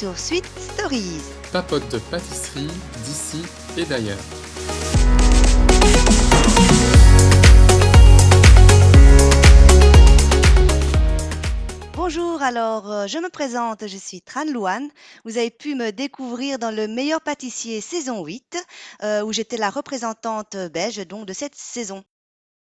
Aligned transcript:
Sur 0.00 0.18
Sweet 0.18 0.46
Stories. 0.58 1.20
Papote 1.52 1.86
de 1.92 1.98
pâtisserie 1.98 2.66
d'ici 3.04 3.42
et 3.76 3.84
d'ailleurs. 3.84 4.16
Bonjour, 11.92 12.40
alors 12.40 12.90
euh, 12.90 13.06
je 13.08 13.18
me 13.18 13.28
présente, 13.28 13.86
je 13.86 13.98
suis 13.98 14.22
Tran 14.22 14.46
Louane. 14.46 14.88
Vous 15.26 15.36
avez 15.36 15.50
pu 15.50 15.74
me 15.74 15.92
découvrir 15.92 16.58
dans 16.58 16.74
le 16.74 16.88
meilleur 16.88 17.20
pâtissier 17.20 17.82
saison 17.82 18.24
8, 18.24 18.56
euh, 19.02 19.22
où 19.22 19.34
j'étais 19.34 19.58
la 19.58 19.68
représentante 19.68 20.56
belge 20.72 21.06
donc 21.06 21.26
de 21.26 21.34
cette 21.34 21.56
saison. 21.56 22.04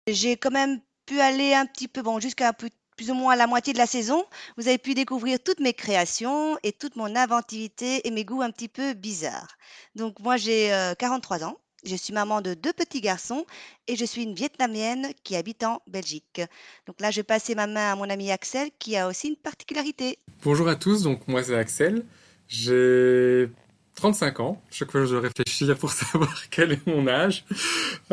J'ai 0.06 0.36
quand 0.36 0.52
même 0.52 0.78
pu 1.04 1.18
aller 1.18 1.52
un 1.52 1.66
petit 1.66 1.88
peu, 1.88 2.00
bon, 2.02 2.20
jusqu'à 2.20 2.52
plus, 2.52 2.70
plus 2.96 3.10
ou 3.10 3.14
moins 3.14 3.36
la 3.36 3.46
moitié 3.46 3.72
de 3.72 3.78
la 3.78 3.86
saison. 3.86 4.24
Vous 4.56 4.68
avez 4.68 4.78
pu 4.78 4.94
découvrir 4.94 5.38
toutes 5.42 5.60
mes 5.60 5.74
créations 5.74 6.58
et 6.62 6.72
toute 6.72 6.96
mon 6.96 7.14
inventivité 7.16 8.06
et 8.06 8.10
mes 8.10 8.24
goûts 8.24 8.42
un 8.42 8.50
petit 8.50 8.68
peu 8.68 8.94
bizarres. 8.94 9.56
Donc 9.94 10.20
moi 10.20 10.36
j'ai 10.36 10.72
euh, 10.72 10.94
43 10.94 11.44
ans. 11.44 11.58
Je 11.86 11.96
suis 11.96 12.14
maman 12.14 12.40
de 12.40 12.54
deux 12.54 12.72
petits 12.72 13.02
garçons 13.02 13.44
et 13.88 13.96
je 13.96 14.06
suis 14.06 14.22
une 14.22 14.34
Vietnamienne 14.34 15.08
qui 15.22 15.36
habite 15.36 15.64
en 15.64 15.82
Belgique. 15.86 16.40
Donc 16.86 16.98
là, 16.98 17.10
je 17.10 17.16
vais 17.16 17.24
passer 17.24 17.54
ma 17.54 17.66
main 17.66 17.92
à 17.92 17.94
mon 17.94 18.08
ami 18.08 18.30
Axel 18.30 18.70
qui 18.78 18.96
a 18.96 19.06
aussi 19.06 19.28
une 19.28 19.36
particularité. 19.36 20.18
Bonjour 20.42 20.66
à 20.68 20.76
tous, 20.76 21.02
donc 21.02 21.28
moi 21.28 21.42
c'est 21.42 21.54
Axel. 21.54 22.06
J'ai 22.48 23.50
35 23.94 24.40
ans. 24.40 24.62
Chaque 24.70 24.90
fois 24.90 25.04
je 25.04 25.10
dois 25.10 25.20
réfléchir 25.20 25.76
pour 25.76 25.92
savoir 25.92 26.34
quel 26.50 26.72
est 26.72 26.86
mon 26.86 27.06
âge. 27.06 27.44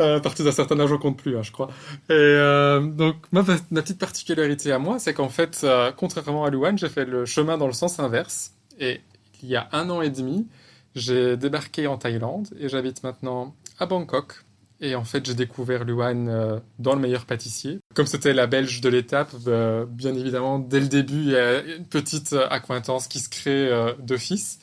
Euh, 0.00 0.16
à 0.16 0.20
partir 0.20 0.44
d'un 0.44 0.52
certain 0.52 0.78
âge 0.80 0.92
on 0.92 0.98
compte 0.98 1.18
plus, 1.18 1.36
hein, 1.36 1.42
je 1.42 1.52
crois. 1.52 1.68
Et 2.08 2.12
euh, 2.12 2.80
donc 2.80 3.16
ma, 3.32 3.42
petite 3.42 3.98
particularité 3.98 4.72
à 4.72 4.78
moi, 4.78 4.98
c'est 4.98 5.14
qu'en 5.14 5.28
fait, 5.28 5.60
euh, 5.64 5.92
contrairement 5.96 6.44
à 6.44 6.50
Luan, 6.50 6.78
j'ai 6.78 6.88
fait 6.88 7.04
le 7.04 7.26
chemin 7.26 7.58
dans 7.58 7.66
le 7.66 7.72
sens 7.72 7.98
inverse. 7.98 8.52
Et 8.78 9.00
il 9.42 9.48
y 9.48 9.56
a 9.56 9.68
un 9.72 9.90
an 9.90 10.02
et 10.02 10.10
demi, 10.10 10.46
j'ai 10.94 11.36
débarqué 11.36 11.86
en 11.86 11.98
Thaïlande 11.98 12.48
et 12.58 12.68
j'habite 12.68 13.02
maintenant 13.02 13.54
à 13.78 13.86
Bangkok. 13.86 14.44
Et 14.82 14.96
en 14.96 15.04
fait, 15.04 15.24
j'ai 15.24 15.34
découvert 15.34 15.84
Luan 15.84 16.28
euh, 16.28 16.58
dans 16.80 16.94
le 16.94 17.00
meilleur 17.00 17.24
pâtissier. 17.24 17.78
Comme 17.94 18.06
c'était 18.06 18.34
la 18.34 18.48
belge 18.48 18.80
de 18.80 18.88
l'étape, 18.88 19.30
euh, 19.46 19.86
bien 19.88 20.12
évidemment, 20.12 20.58
dès 20.58 20.80
le 20.80 20.88
début, 20.88 21.22
il 21.22 21.30
y 21.30 21.36
a 21.36 21.62
une 21.62 21.86
petite 21.86 22.32
euh, 22.32 22.48
acquaintance 22.50 23.06
qui 23.06 23.20
se 23.20 23.28
crée 23.28 23.70
d'office. 24.00 24.58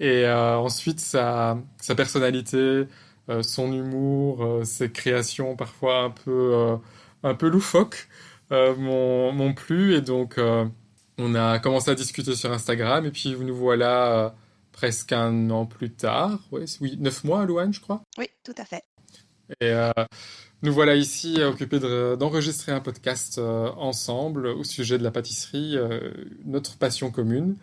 Et 0.00 0.24
euh, 0.24 0.56
ensuite, 0.56 1.00
sa, 1.00 1.58
sa 1.80 1.94
personnalité, 1.94 2.84
euh, 3.28 3.42
son 3.42 3.72
humour, 3.72 4.44
euh, 4.44 4.64
ses 4.64 4.90
créations 4.90 5.56
parfois 5.56 6.00
un 6.02 6.10
peu, 6.10 6.76
un 7.22 7.34
peu 7.34 7.48
loufoques 7.48 8.08
m'ont 8.50 9.54
plu. 9.54 9.94
Et 9.94 10.00
donc, 10.00 10.38
on 11.18 11.34
a 11.34 11.58
commencé 11.58 11.90
à 11.90 11.94
discuter 11.94 12.34
sur 12.34 12.52
Instagram. 12.52 13.06
Et 13.06 13.10
puis, 13.10 13.36
nous 13.38 13.56
voilà 13.56 14.34
presque 14.72 15.12
un 15.12 15.50
an 15.50 15.66
plus 15.66 15.90
tard. 15.90 16.38
Ouais, 16.50 16.64
oui, 16.80 16.96
neuf 16.98 17.24
mois, 17.24 17.44
Luan, 17.46 17.72
je 17.72 17.80
crois. 17.80 18.02
Oui, 18.18 18.26
tout 18.44 18.54
à 18.58 18.64
fait. 18.64 18.82
Et 19.60 19.72
nous 20.64 20.72
voilà 20.72 20.94
ici 20.94 21.42
occupés 21.42 21.78
de- 21.78 22.16
d'enregistrer 22.18 22.72
un 22.72 22.80
podcast 22.80 23.36
euh, 23.36 23.68
ensemble 23.76 24.46
au 24.46 24.64
sujet 24.64 24.96
de 24.96 25.02
la 25.04 25.10
pâtisserie, 25.10 25.76
euh, 25.76 26.00
notre 26.46 26.78
passion 26.78 27.10
commune. 27.10 27.56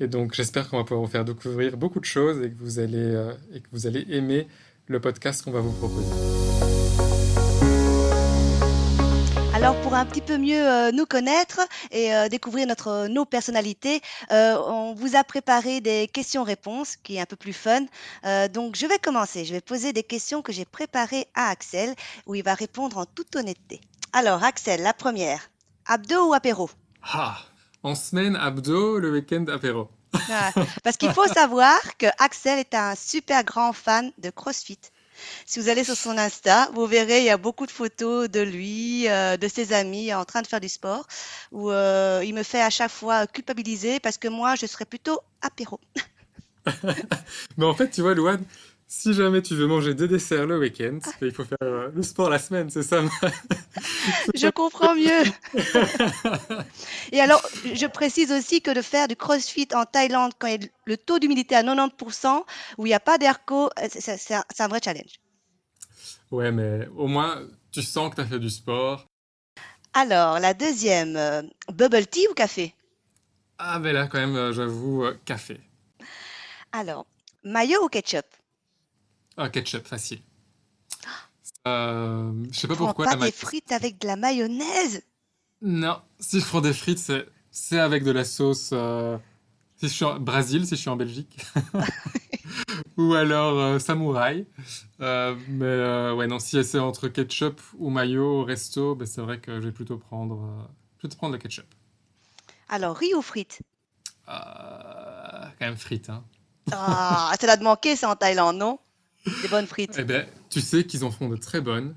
Et 0.00 0.06
donc 0.06 0.34
j'espère 0.34 0.68
qu'on 0.68 0.78
va 0.78 0.84
pouvoir 0.84 1.04
vous 1.04 1.10
faire 1.10 1.24
découvrir 1.24 1.76
beaucoup 1.76 2.00
de 2.00 2.04
choses 2.04 2.42
et 2.42 2.50
que 2.50 2.58
vous 2.58 2.78
allez, 2.78 2.96
euh, 2.96 3.32
et 3.52 3.60
que 3.60 3.66
vous 3.72 3.86
allez 3.86 4.06
aimer 4.10 4.46
le 4.86 5.00
podcast 5.00 5.44
qu'on 5.44 5.50
va 5.50 5.60
vous 5.60 5.72
proposer. 5.72 6.06
Alors 9.54 9.74
pour 9.80 9.94
un 9.94 10.06
petit 10.06 10.20
peu 10.20 10.38
mieux 10.38 10.64
euh, 10.64 10.92
nous 10.92 11.04
connaître 11.04 11.60
et 11.90 12.14
euh, 12.14 12.28
découvrir 12.28 12.68
notre, 12.68 13.08
nos 13.08 13.24
personnalités, 13.24 14.00
euh, 14.30 14.56
on 14.56 14.94
vous 14.94 15.16
a 15.16 15.24
préparé 15.24 15.80
des 15.80 16.06
questions-réponses 16.06 16.94
qui 16.96 17.16
est 17.16 17.20
un 17.20 17.26
peu 17.26 17.34
plus 17.34 17.52
fun. 17.52 17.84
Euh, 18.24 18.46
donc 18.46 18.76
je 18.76 18.86
vais 18.86 18.98
commencer. 18.98 19.44
Je 19.44 19.52
vais 19.52 19.60
poser 19.60 19.92
des 19.92 20.04
questions 20.04 20.42
que 20.42 20.52
j'ai 20.52 20.64
préparées 20.64 21.26
à 21.34 21.48
Axel 21.48 21.96
où 22.26 22.36
il 22.36 22.44
va 22.44 22.54
répondre 22.54 22.98
en 22.98 23.04
toute 23.04 23.34
honnêteté. 23.34 23.80
Alors 24.12 24.44
Axel, 24.44 24.80
la 24.80 24.94
première. 24.94 25.50
Abdo 25.86 26.28
ou 26.28 26.34
apéro? 26.34 26.70
Ah, 27.02 27.38
en 27.82 27.96
semaine 27.96 28.36
abdo, 28.36 29.00
le 29.00 29.10
week-end 29.10 29.46
apéro. 29.52 29.88
Parce 30.82 30.96
qu'il 30.96 31.12
faut 31.12 31.26
savoir 31.26 31.78
que 31.98 32.06
Axel 32.18 32.58
est 32.58 32.74
un 32.74 32.94
super 32.94 33.44
grand 33.44 33.72
fan 33.72 34.12
de 34.18 34.30
CrossFit. 34.30 34.78
Si 35.46 35.58
vous 35.58 35.68
allez 35.68 35.84
sur 35.84 35.96
son 35.96 36.16
Insta, 36.16 36.70
vous 36.74 36.86
verrez, 36.86 37.18
il 37.18 37.24
y 37.24 37.30
a 37.30 37.36
beaucoup 37.36 37.66
de 37.66 37.70
photos 37.70 38.28
de 38.28 38.40
lui, 38.40 39.08
euh, 39.08 39.36
de 39.36 39.48
ses 39.48 39.72
amis 39.72 40.14
en 40.14 40.24
train 40.24 40.42
de 40.42 40.46
faire 40.46 40.60
du 40.60 40.68
sport, 40.68 41.06
où 41.52 41.70
euh, 41.70 42.22
il 42.24 42.34
me 42.34 42.42
fait 42.42 42.62
à 42.62 42.70
chaque 42.70 42.90
fois 42.90 43.26
culpabiliser 43.26 44.00
parce 44.00 44.16
que 44.16 44.28
moi, 44.28 44.54
je 44.54 44.66
serais 44.66 44.84
plutôt 44.84 45.20
apéro. 45.42 45.80
Mais 47.56 47.64
en 47.64 47.74
fait, 47.74 47.90
tu 47.90 48.02
vois, 48.02 48.14
Louane, 48.14 48.44
si 48.88 49.12
jamais 49.12 49.42
tu 49.42 49.54
veux 49.54 49.66
manger 49.66 49.94
des 49.94 50.08
desserts 50.08 50.46
le 50.46 50.58
week-end, 50.58 50.98
il 51.20 51.30
faut 51.30 51.44
faire 51.44 51.58
euh, 51.62 51.90
le 51.94 52.02
sport 52.02 52.30
la 52.30 52.38
semaine, 52.38 52.70
c'est 52.70 52.82
ça? 52.82 53.02
Je 54.34 54.48
comprends 54.48 54.94
mieux. 54.94 55.24
Et 57.12 57.20
alors, 57.20 57.46
je 57.74 57.86
précise 57.86 58.32
aussi 58.32 58.62
que 58.62 58.70
de 58.70 58.80
faire 58.80 59.06
du 59.06 59.14
CrossFit 59.14 59.68
en 59.74 59.84
Thaïlande 59.84 60.32
quand 60.38 60.46
il 60.46 60.62
y 60.62 60.64
a 60.64 60.68
le 60.86 60.96
taux 60.96 61.18
d'humidité 61.18 61.54
à 61.54 61.62
90%, 61.62 62.44
où 62.78 62.86
il 62.86 62.88
n'y 62.88 62.94
a 62.94 63.00
pas 63.00 63.18
d'airco, 63.18 63.66
euh, 63.78 63.88
c'est 63.90 64.34
un, 64.34 64.44
un 64.58 64.68
vrai 64.68 64.80
challenge. 64.82 65.20
Ouais, 66.30 66.50
mais 66.50 66.88
au 66.96 67.08
moins, 67.08 67.42
tu 67.70 67.82
sens 67.82 68.10
que 68.10 68.16
tu 68.16 68.20
as 68.22 68.26
fait 68.26 68.38
du 68.38 68.50
sport. 68.50 69.04
Alors, 69.92 70.40
la 70.40 70.54
deuxième, 70.54 71.16
euh, 71.16 71.42
bubble 71.72 72.06
tea 72.06 72.26
ou 72.30 72.34
café? 72.34 72.74
Ah, 73.58 73.78
mais 73.80 73.92
là, 73.92 74.06
quand 74.06 74.18
même, 74.18 74.36
euh, 74.36 74.52
j'avoue, 74.52 75.04
café. 75.26 75.60
Alors, 76.72 77.06
mayo 77.44 77.84
ou 77.84 77.88
ketchup? 77.88 78.24
Ah, 79.38 79.48
ketchup, 79.48 79.86
facile. 79.86 80.20
Euh, 81.66 82.32
je 82.50 82.58
sais 82.58 82.68
pas 82.68 82.76
pourquoi 82.76 83.06
pas 83.06 83.16
la 83.16 83.26
des 83.26 83.30
frites 83.32 83.70
avec 83.72 83.98
de 84.00 84.06
la 84.08 84.16
mayonnaise? 84.16 85.02
Non, 85.62 86.00
si 86.20 86.40
je 86.40 86.46
prends 86.46 86.60
des 86.60 86.72
frites, 86.72 86.98
c'est 86.98 87.26
c'est 87.50 87.78
avec 87.78 88.04
de 88.04 88.10
la 88.12 88.24
sauce. 88.24 88.70
euh, 88.72 89.18
Si 89.76 89.88
je 89.88 89.94
suis 89.94 90.04
en 90.06 90.20
Brésil, 90.20 90.64
si 90.66 90.76
je 90.76 90.80
suis 90.82 90.90
en 90.90 90.96
Belgique. 90.96 91.38
Ou 92.96 93.14
alors 93.14 93.58
euh, 93.58 93.78
samouraï. 93.78 94.46
Euh, 95.00 95.34
mais 95.48 96.12
ouais, 96.16 96.26
non, 96.26 96.38
si 96.38 96.62
c'est 96.64 96.78
entre 96.78 97.08
ketchup 97.08 97.60
ou 97.78 97.90
mayo 97.90 98.40
au 98.40 98.44
resto, 98.44 98.94
ben, 98.94 99.06
c'est 99.06 99.20
vrai 99.20 99.40
que 99.40 99.60
je 99.60 99.66
vais 99.66 99.72
plutôt 99.72 99.98
prendre, 99.98 100.68
plutôt 100.98 101.16
prendre 101.16 101.32
le 101.34 101.38
ketchup. 101.38 101.66
Alors, 102.68 102.96
riz 102.96 103.12
ou 103.14 103.20
frites? 103.20 103.60
Quand 105.58 105.66
même 105.66 105.76
frites, 105.76 106.08
hein. 106.10 106.24
Ah, 106.70 107.34
ça 107.38 107.46
l'a 107.46 107.56
manquer 107.58 107.94
ça 107.96 108.08
en 108.10 108.16
Thaïlande, 108.16 108.56
non? 108.56 108.78
Des 109.42 109.48
bonnes 109.48 109.66
frites. 109.66 109.96
Eh 109.98 110.04
ben, 110.04 110.26
tu 110.50 110.60
sais 110.60 110.84
qu'ils 110.84 111.04
en 111.04 111.10
font 111.10 111.28
de 111.28 111.36
très 111.36 111.60
bonnes. 111.60 111.94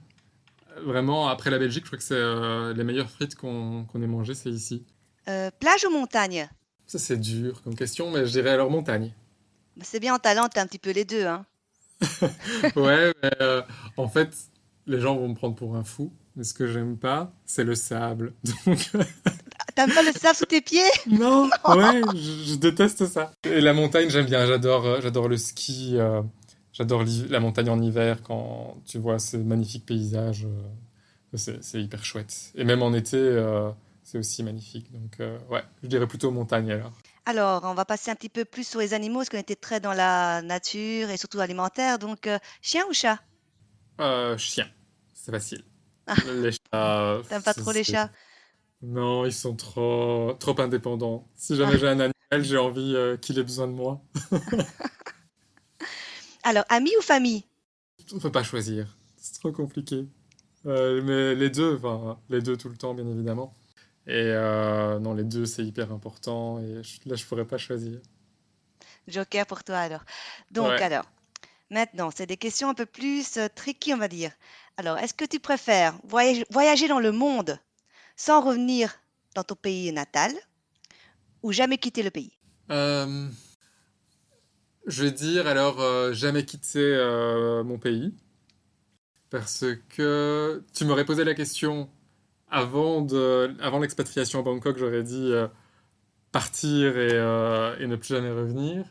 Euh, 0.77 0.81
Vraiment, 0.83 1.27
après 1.27 1.49
la 1.49 1.59
Belgique, 1.59 1.83
je 1.83 1.89
crois 1.89 1.97
que 1.97 2.03
c'est 2.03 2.13
euh, 2.15 2.73
les 2.73 2.83
meilleures 2.83 3.09
frites 3.09 3.35
qu'on 3.35 3.85
ait 3.95 4.07
mangées, 4.07 4.33
c'est 4.35 4.49
ici. 4.49 4.83
Euh, 5.27 5.51
plage 5.59 5.85
ou 5.85 5.91
montagne? 5.91 6.49
Ça, 6.87 6.99
c'est 6.99 7.17
dur 7.17 7.61
comme 7.63 7.75
question, 7.75 8.11
mais 8.11 8.25
je 8.25 8.31
dirais 8.31 8.49
alors 8.51 8.69
montagne. 8.71 9.13
Bah, 9.77 9.83
C'est 9.85 9.99
bien 9.99 10.15
en 10.15 10.19
Thaïlande, 10.19 10.49
t'as 10.53 10.61
un 10.61 10.67
petit 10.67 10.79
peu 10.79 10.91
les 10.91 11.05
deux, 11.05 11.25
hein. 11.25 11.45
Ouais, 12.75 13.13
mais 13.21 13.31
euh, 13.41 13.61
en 13.97 14.07
fait, 14.07 14.35
les 14.87 14.99
gens 14.99 15.15
vont 15.15 15.29
me 15.29 15.35
prendre 15.35 15.55
pour 15.55 15.75
un 15.75 15.83
fou. 15.83 16.11
Mais 16.35 16.43
ce 16.45 16.53
que 16.53 16.65
j'aime 16.65 16.97
pas, 16.97 17.33
c'est 17.45 17.63
le 17.65 17.75
sable. 17.75 18.33
Donc, 18.65 18.89
T'aimes 19.75 19.93
pas 19.93 20.01
le 20.01 20.11
sable 20.13 20.35
sous 20.35 20.45
tes 20.45 20.61
pieds? 20.61 20.79
non, 21.07 21.49
ouais, 21.67 22.01
je, 22.13 22.51
je 22.51 22.55
déteste 22.55 23.05
ça. 23.07 23.31
Et 23.43 23.59
la 23.61 23.73
montagne, 23.73 24.09
j'aime 24.09 24.25
bien. 24.25 24.45
J'adore, 24.45 25.01
j'adore 25.01 25.27
le 25.27 25.37
ski. 25.37 25.95
euh, 25.97 26.21
j'adore 26.73 27.03
la 27.29 27.39
montagne 27.39 27.69
en 27.69 27.81
hiver 27.81 28.21
quand 28.23 28.77
tu 28.85 28.97
vois 28.99 29.19
ces 29.19 29.37
magnifiques 29.37 29.85
paysages. 29.85 30.45
euh, 30.45 31.37
c'est, 31.61 31.81
hyper 31.81 32.03
chouette. 32.03 32.51
Et 32.55 32.63
même 32.63 32.81
en 32.81 32.93
été, 32.93 33.17
euh, 33.17 33.69
c'est 34.03 34.17
aussi 34.17 34.43
magnifique. 34.43 34.91
Donc, 34.91 35.19
euh, 35.19 35.37
ouais, 35.49 35.63
je 35.81 35.87
dirais 35.87 36.07
plutôt 36.07 36.29
montagne 36.31 36.71
alors. 36.71 36.91
Alors, 37.25 37.63
on 37.65 37.73
va 37.73 37.85
passer 37.85 38.11
un 38.11 38.15
petit 38.15 38.29
peu 38.29 38.45
plus 38.45 38.67
sur 38.67 38.79
les 38.79 38.93
animaux, 38.93 39.19
parce 39.19 39.29
qu'on 39.29 39.37
était 39.37 39.55
très 39.55 39.79
dans 39.79 39.93
la 39.93 40.41
nature 40.41 41.09
et 41.09 41.17
surtout 41.17 41.39
alimentaire. 41.39 41.99
Donc, 41.99 42.27
chien 42.61 42.83
ou 42.89 42.93
chat? 42.93 43.19
Euh, 44.01 44.37
chien, 44.37 44.67
c'est 45.13 45.31
facile. 45.31 45.63
Ah. 46.07 46.15
Les 46.25 46.51
chats. 46.51 47.21
T'aimes 47.29 47.43
pas 47.43 47.53
trop 47.53 47.71
les 47.71 47.83
chats? 47.83 48.09
Non, 48.81 49.25
ils 49.25 49.33
sont 49.33 49.55
trop, 49.55 50.33
trop 50.39 50.59
indépendants. 50.59 51.27
Si 51.35 51.55
jamais 51.55 51.73
Ah. 51.75 51.77
j'ai 51.77 51.87
un 51.87 51.99
animal, 51.99 52.13
j'ai 52.41 52.57
envie 52.57 52.95
euh, 52.95 53.15
qu'il 53.17 53.37
ait 53.37 53.43
besoin 53.43 53.67
de 53.67 53.73
moi. 53.73 54.01
Alors, 56.43 56.65
amis 56.69 56.91
ou 56.97 57.01
famille? 57.01 57.43
On 58.13 58.19
peut 58.19 58.31
pas 58.31 58.43
choisir. 58.43 58.97
C'est 59.17 59.39
trop 59.39 59.51
compliqué. 59.51 60.05
Euh, 60.65 61.01
mais 61.03 61.35
les 61.35 61.49
deux, 61.49 61.75
enfin, 61.77 62.19
les 62.29 62.41
deux 62.41 62.57
tout 62.57 62.69
le 62.69 62.77
temps, 62.77 62.93
bien 62.93 63.07
évidemment. 63.07 63.53
Et 64.07 64.13
euh, 64.15 64.99
non, 64.99 65.13
les 65.13 65.23
deux, 65.23 65.45
c'est 65.45 65.63
hyper 65.63 65.91
important. 65.91 66.59
Et 66.59 66.81
je- 66.83 67.07
là, 67.09 67.15
je 67.15 67.25
pourrais 67.25 67.45
pas 67.45 67.57
choisir. 67.57 67.99
Joker 69.07 69.45
pour 69.45 69.63
toi 69.63 69.77
alors. 69.77 70.03
Donc, 70.51 70.69
Ouais. 70.69 70.81
alors, 70.81 71.05
maintenant, 71.69 72.11
c'est 72.15 72.25
des 72.25 72.37
questions 72.37 72.69
un 72.69 72.73
peu 72.73 72.85
plus 72.85 73.37
euh, 73.37 73.47
tricky, 73.53 73.93
on 73.93 73.97
va 73.97 74.07
dire. 74.07 74.31
Alors, 74.77 74.97
est-ce 74.97 75.13
que 75.13 75.25
tu 75.25 75.39
préfères 75.39 75.95
voyager, 76.03 76.45
voyager 76.49 76.87
dans 76.87 76.99
le 76.99 77.11
monde 77.11 77.59
sans 78.15 78.41
revenir 78.41 78.99
dans 79.35 79.43
ton 79.43 79.55
pays 79.55 79.91
natal 79.91 80.33
ou 81.43 81.51
jamais 81.51 81.77
quitter 81.77 82.03
le 82.03 82.11
pays? 82.11 82.33
Je 84.87 85.03
vais 85.03 85.11
dire 85.11 85.47
alors 85.47 85.79
euh, 85.79 86.11
jamais 86.13 86.43
quitter 86.43 86.79
euh, 86.79 87.63
mon 87.63 87.77
pays 87.77 88.13
parce 89.29 89.65
que 89.89 90.63
tu 90.73 90.85
m'aurais 90.85 91.05
posé 91.05 91.23
la 91.23 91.33
question 91.33 91.89
avant 92.49 93.01
de, 93.01 93.55
avant 93.61 93.79
l'expatriation 93.79 94.39
à 94.39 94.41
Bangkok, 94.43 94.77
j'aurais 94.77 95.03
dit 95.03 95.31
euh, 95.31 95.47
partir 96.31 96.97
et, 96.97 97.15
et 97.83 97.87
ne 97.87 97.95
plus 97.95 98.09
jamais 98.09 98.31
revenir. 98.31 98.85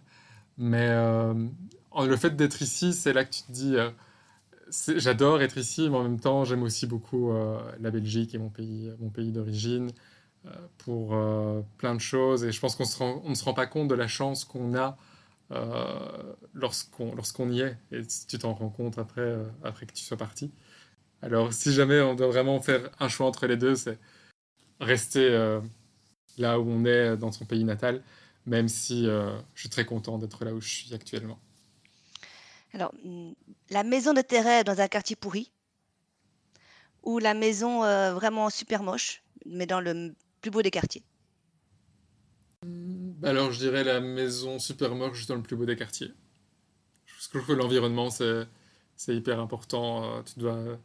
Mais 0.59 0.89
le 0.89 2.17
fait 2.17 2.37
d'être 2.37 2.63
ici, 2.63 2.93
c'est 2.95 3.13
là 3.13 3.25
que 3.25 3.33
tu 3.33 3.43
te 3.43 3.53
dis, 3.53 3.77
j'adore 4.97 5.43
être 5.43 5.59
ici, 5.59 5.91
mais 5.91 5.97
en 5.97 6.03
même 6.05 6.21
temps, 6.21 6.45
j'aime 6.45 6.63
aussi 6.63 6.87
beaucoup 6.87 7.33
la 7.81 7.91
Belgique 7.91 8.35
et 8.35 8.39
mon 8.39 8.51
pays, 8.51 8.93
mon 9.01 9.11
pays 9.11 9.33
d'origine 9.33 9.91
pour 10.79 11.17
plein 11.79 11.95
de 11.95 12.01
choses. 12.01 12.45
Et 12.45 12.53
je 12.53 12.61
pense 12.61 12.77
qu'on 12.77 13.29
ne 13.29 13.35
se 13.35 13.45
rend 13.45 13.55
pas 13.55 13.67
compte 13.67 13.89
de 13.89 13.95
la 13.95 14.09
chance 14.09 14.45
qu'on 14.45 14.75
a 14.75 14.97
euh, 15.53 16.35
lorsqu'on 16.55 17.51
y 17.51 17.61
est. 17.61 17.77
Et 17.91 18.03
si 18.09 18.27
tu 18.27 18.39
t'en 18.39 18.55
rends 18.55 18.69
compte 18.69 18.99
après, 18.99 19.21
euh, 19.21 19.45
après 19.65 19.87
que 19.87 19.93
tu 19.93 20.05
sois 20.05 20.17
parti. 20.17 20.53
Alors, 21.23 21.53
si 21.53 21.73
jamais 21.73 22.01
on 22.01 22.15
doit 22.15 22.29
vraiment 22.29 22.61
faire 22.61 22.89
un 23.01 23.09
choix 23.09 23.27
entre 23.27 23.47
les 23.47 23.57
deux, 23.57 23.75
c'est 23.75 23.99
rester 24.79 25.29
euh, 25.29 25.61
là 26.39 26.61
où 26.61 26.69
on 26.69 26.85
est 26.85 27.17
dans 27.17 27.33
son 27.33 27.45
pays 27.45 27.65
natal, 27.65 28.03
même 28.47 28.69
si 28.69 29.05
je 29.05 29.41
suis 29.55 29.69
très 29.69 29.85
content 29.85 30.19
d'être 30.19 30.45
là 30.45 30.55
où 30.55 30.61
je 30.61 30.69
suis 30.69 30.95
actuellement. 30.95 31.39
Alors, 32.73 32.95
mm, 33.05 33.33
la 33.71 33.83
maison 33.83 34.15
de 34.15 34.23
tes 34.23 34.63
dans 34.65 34.81
un 34.81 34.89
quartier 34.89 35.17
pourri 35.17 35.51
ou 37.03 37.19
la 37.19 37.35
maison 37.35 37.81
vraiment 38.15 38.51
super 38.51 38.83
moche, 38.83 39.23
mais 39.45 39.67
dans 39.67 39.81
le 39.81 40.15
plus 40.41 40.51
beau 40.51 40.63
des 40.63 40.71
quartiers. 40.71 41.03
Alors, 43.23 43.53
je 43.53 43.59
dirais 43.59 43.85
la 43.85 44.01
maison 44.01 44.59
super 44.59 44.95
moche 44.95 45.19
juste 45.19 45.29
dans 45.29 45.37
le 45.37 45.43
plus 45.43 45.57
beau 45.57 45.67
des 45.67 45.77
quartiers. 45.77 46.13
Je 47.07 47.29
trouve 47.29 47.47
que 47.47 47.53
l'environnement, 47.53 48.09
c'est, 48.11 48.47
c'est 48.97 49.15
hyper 49.15 49.41
important. 49.41 50.05
Euh, 50.05 50.23
Tu 50.23 50.39
dois 50.41 50.79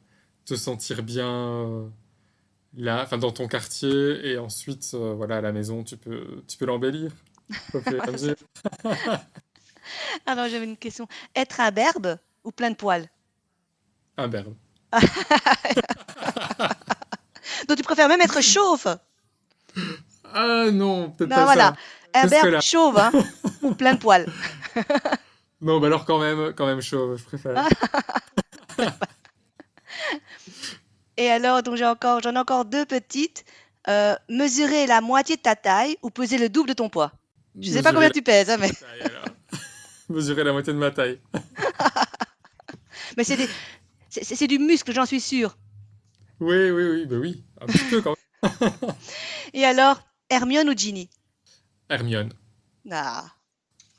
te 0.45 0.55
sentir 0.55 1.01
bien 1.01 1.29
euh, 1.29 1.87
là, 2.75 3.01
enfin 3.03 3.17
dans 3.17 3.31
ton 3.31 3.47
quartier, 3.47 4.27
et 4.27 4.37
ensuite, 4.37 4.91
euh, 4.93 5.13
voilà, 5.13 5.37
à 5.37 5.41
la 5.41 5.51
maison, 5.51 5.83
tu 5.83 5.97
peux, 5.97 6.43
tu 6.47 6.57
peux 6.57 6.65
l'embellir. 6.65 7.11
Alors, 10.25 10.47
j'avais 10.49 10.65
une 10.65 10.77
question. 10.77 11.07
Être 11.35 11.61
un 11.61 11.71
berbe 11.71 12.17
ou 12.43 12.51
plein 12.51 12.69
de 12.69 12.75
poils? 12.75 13.07
Un 14.17 14.27
berbe. 14.27 14.55
Donc, 17.67 17.77
tu 17.77 17.83
préfères 17.83 18.09
même 18.09 18.21
être 18.21 18.41
chauve? 18.41 18.97
Ah 20.33 20.69
non, 20.71 21.11
peut-être 21.11 21.29
pas 21.29 21.45
voilà. 21.45 21.69
ça. 21.69 21.75
Jusque-là. 22.23 22.61
chauve, 22.61 22.97
hein, 22.97 23.11
ou 23.61 23.73
plein 23.73 23.93
de 23.93 23.99
poils. 23.99 24.25
Non, 25.61 25.79
bah 25.79 25.87
alors 25.87 26.05
quand 26.05 26.19
même, 26.19 26.53
quand 26.53 26.65
même 26.65 26.81
chaud, 26.81 27.15
je 27.17 27.23
préfère. 27.23 27.67
Et 31.17 31.29
alors, 31.31 31.63
donc 31.63 31.75
j'ai 31.75 31.85
encore, 31.85 32.21
j'en 32.21 32.35
ai 32.35 32.39
encore 32.39 32.65
deux 32.65 32.85
petites. 32.85 33.45
Euh, 33.87 34.15
mesurer 34.29 34.87
la 34.87 34.99
moitié 34.99 35.35
de 35.37 35.41
ta 35.41 35.55
taille 35.55 35.95
ou 36.01 36.09
peser 36.09 36.39
le 36.39 36.49
double 36.49 36.69
de 36.69 36.73
ton 36.73 36.89
poids. 36.89 37.11
Je 37.59 37.69
sais 37.69 37.83
pas 37.83 37.91
Mesurer 37.91 37.93
combien 37.93 38.09
tu 38.09 38.21
pèses, 38.23 38.49
hein, 38.49 38.57
mais, 38.59 38.71
taille. 38.71 39.11
Mesurer 40.09 40.43
la 40.43 40.51
moitié 40.53 40.73
de 40.73 40.79
ma 40.79 40.91
taille. 40.91 41.19
mais 43.15 43.23
c'est 43.23 43.37
des- 43.37 44.47
du 44.47 44.59
muscle, 44.59 44.91
j'en 44.91 45.05
suis 45.05 45.21
sûre. 45.21 45.55
Oui, 46.39 46.71
oui, 46.71 46.83
oui, 46.89 47.05
bah 47.05 47.15
oui, 47.17 47.43
un 47.61 47.67
petit 47.67 47.85
peu 47.89 48.01
quand 48.01 48.15
même. 48.43 48.71
Et 49.53 49.65
alors, 49.65 50.01
Hermione 50.29 50.69
ou 50.69 50.75
Ginny? 50.75 51.09
Hermione. 51.89 52.33
Ah, 52.91 53.25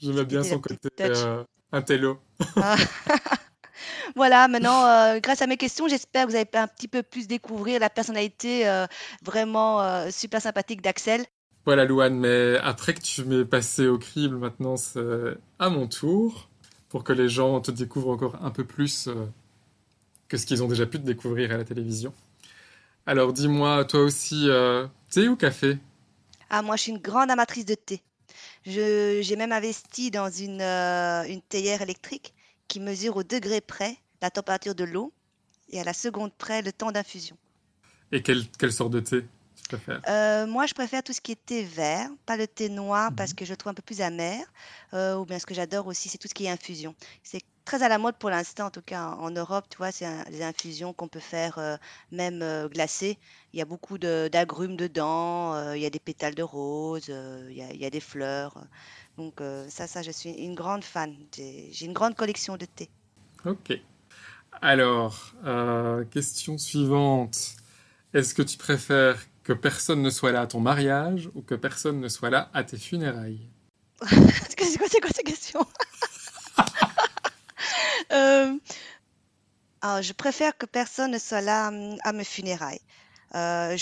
J'aimais 0.01 0.25
bien 0.25 0.43
son 0.43 0.61
côté 0.61 0.89
euh, 1.01 1.45
intello. 1.73 2.21
Ah. 2.57 2.77
Voilà, 4.15 4.49
maintenant, 4.49 4.87
euh, 4.87 5.21
grâce 5.21 5.43
à 5.43 5.47
mes 5.47 5.57
questions, 5.57 5.89
j'espère 5.89 6.27
que 6.27 6.31
vous 6.31 6.37
avez 6.37 6.49
un 6.55 6.67
petit 6.69 6.89
peu 6.89 7.03
plus 7.03 7.27
découvrir 7.27 7.81
la 7.81 7.91
personnalité 7.91 8.69
euh, 8.69 8.87
vraiment 9.23 9.83
euh, 9.83 10.09
super 10.11 10.41
sympathique 10.41 10.81
d'Axel. 10.81 11.25
Voilà, 11.65 11.85
Louane, 11.85 12.19
mais 12.19 12.57
après 12.63 12.95
que 12.95 13.01
tu 13.01 13.25
m'aies 13.25 13.45
passé 13.45 13.89
au 13.89 13.99
crible, 13.99 14.37
maintenant 14.37 14.77
c'est 14.77 15.01
à 15.59 15.69
mon 15.69 15.89
tour 15.89 16.49
pour 16.89 17.03
que 17.03 17.13
les 17.13 17.29
gens 17.29 17.61
te 17.61 17.73
découvrent 17.73 18.11
encore 18.11 18.37
un 18.41 18.51
peu 18.51 18.65
plus 18.65 19.09
que 20.29 20.37
ce 20.37 20.47
qu'ils 20.47 20.63
ont 20.63 20.69
déjà 20.69 20.87
pu 20.87 20.99
te 20.99 21.05
découvrir 21.05 21.51
à 21.51 21.57
la 21.57 21.65
télévision. 21.65 22.15
Alors 23.05 23.33
dis-moi, 23.33 23.85
toi 23.85 24.01
aussi, 24.03 24.49
thé 25.11 25.29
ou 25.29 25.35
café? 25.35 25.79
Ah, 26.51 26.63
moi, 26.63 26.77
je 26.77 26.83
suis 26.83 26.93
une 26.93 26.99
grande 26.99 27.31
amatrice 27.31 27.65
de 27.65 27.75
thé. 27.75 28.03
Je, 28.67 29.21
j'ai 29.23 29.37
même 29.37 29.53
investi 29.53 30.11
dans 30.11 30.31
une, 30.31 30.61
euh, 30.61 31.25
une 31.25 31.43
théière 31.43 31.83
électrique 31.83 32.35
qui 32.69 32.81
mesure 32.81 33.17
au 33.17 33.23
degré 33.23 33.61
près 33.61 33.97
la 34.23 34.31
température 34.31 34.75
de 34.75 34.85
l'eau 34.85 35.13
et 35.71 35.81
à 35.81 35.85
la 35.85 35.93
seconde 35.95 36.33
près 36.37 36.63
le 36.63 36.73
temps 36.73 36.93
d'infusion. 36.93 37.37
Et 38.13 38.23
quelle, 38.23 38.49
quelle 38.59 38.73
sorte 38.73 38.93
de 38.93 39.01
thé 39.01 39.25
tu 39.57 39.65
préfères? 39.65 40.03
Euh, 40.09 40.47
moi, 40.47 40.67
je 40.67 40.75
préfère 40.75 41.03
tout 41.03 41.13
ce 41.13 41.21
qui 41.21 41.33
est 41.33 41.47
thé 41.47 41.65
vert, 41.65 42.11
pas 42.27 42.37
le 42.37 42.47
thé 42.47 42.69
noir 42.69 43.13
parce 43.17 43.33
Mhm. 43.33 43.37
que 43.37 43.45
je 43.45 43.51
le 43.53 43.57
trouve 43.57 43.71
un 43.73 43.75
peu 43.75 43.83
plus 43.83 44.01
amer. 44.01 44.45
Euh, 44.95 45.17
ou 45.17 45.25
bien 45.25 45.39
ce 45.39 45.47
que 45.47 45.55
j'adore 45.55 45.87
aussi, 45.87 46.09
c'est 46.09 46.19
tout 46.19 46.29
ce 46.29 46.35
qui 46.35 46.47
est 46.47 46.51
infusion. 46.51 46.95
C'est 47.23 47.41
très 47.67 47.83
à 47.83 47.89
la 47.89 47.99
mode 47.99 48.17
pour 48.19 48.31
l'instant, 48.31 48.67
en 48.67 48.71
tout 48.71 48.83
cas 48.83 49.09
en 49.11 49.31
Europe, 49.31 49.67
tu 49.71 49.77
vois, 49.79 49.93
c'est 49.93 50.07
un- 50.07 50.25
des 50.25 50.43
infusions 50.43 50.95
qu'on 50.95 51.09
peut 51.09 51.21
faire 51.21 51.59
euh, 51.59 51.77
même 52.13 52.43
euh, 52.43 52.69
glacées. 52.69 53.19
Il 53.53 53.59
y 53.59 53.63
a 53.63 53.67
beaucoup 53.67 53.99
de- 53.99 54.29
d'agrumes 54.33 54.77
dedans, 54.77 55.55
euh, 55.55 55.77
il 55.77 55.83
y 55.83 55.87
a 55.87 55.91
des 55.91 56.01
pétales 56.01 56.35
de 56.35 56.43
rose, 56.43 57.07
euh, 57.11 57.47
il 57.51 57.57
y 57.57 57.63
a, 57.63 57.73
il 57.73 57.81
y 57.81 57.85
a 57.87 57.91
des 57.91 58.01
fleurs. 58.01 58.67
Donc 59.19 59.41
euh, 59.43 59.69
ça, 59.71 59.87
ça, 59.87 60.03
je 60.03 60.11
suis 60.13 60.31
une 60.33 60.55
grande 60.55 60.85
fan. 60.85 61.15
J'ai 61.37 61.71
j'ai 61.73 61.87
une 61.87 61.93
grande 61.95 62.15
collection 62.17 62.57
de 62.57 62.67
thé. 62.67 62.91
Ok. 63.45 63.73
Alors, 64.63 65.35
euh, 65.45 66.05
question 66.07 66.59
suivante. 66.59 67.57
Est-ce 68.15 68.35
que 68.35 68.43
tu 68.43 68.59
préfères 68.59 69.21
que 69.45 69.53
personne 69.55 70.03
ne 70.03 70.11
soit 70.11 70.33
là 70.33 70.43
à 70.43 70.49
ton 70.49 70.61
mariage 70.61 71.31
ou 71.35 71.43
que 71.43 71.55
personne 71.57 72.01
ne 72.01 72.09
soit 72.09 72.31
là 72.31 72.51
à 72.55 72.65
tes 72.65 72.79
funérailles? 72.79 73.49
C'est 74.49 74.57
quoi, 74.57 74.67
c'est 74.67 74.79
quoi, 74.79 74.87
c'est 74.91 75.01
quoi 75.01 75.11
ces 75.15 75.23
questions? 75.23 75.67
Euh, 78.13 78.59
alors, 79.83 80.03
je 80.03 80.13
préfère 80.13 80.57
que 80.57 80.67
personne 80.67 81.13
ne 81.13 81.19
soit 81.19 81.41
là 81.41 81.69
hum, 81.69 81.97
à 82.03 82.13
mes 82.13 82.25
funérailles. 82.25 82.81
Euh, 83.35 83.77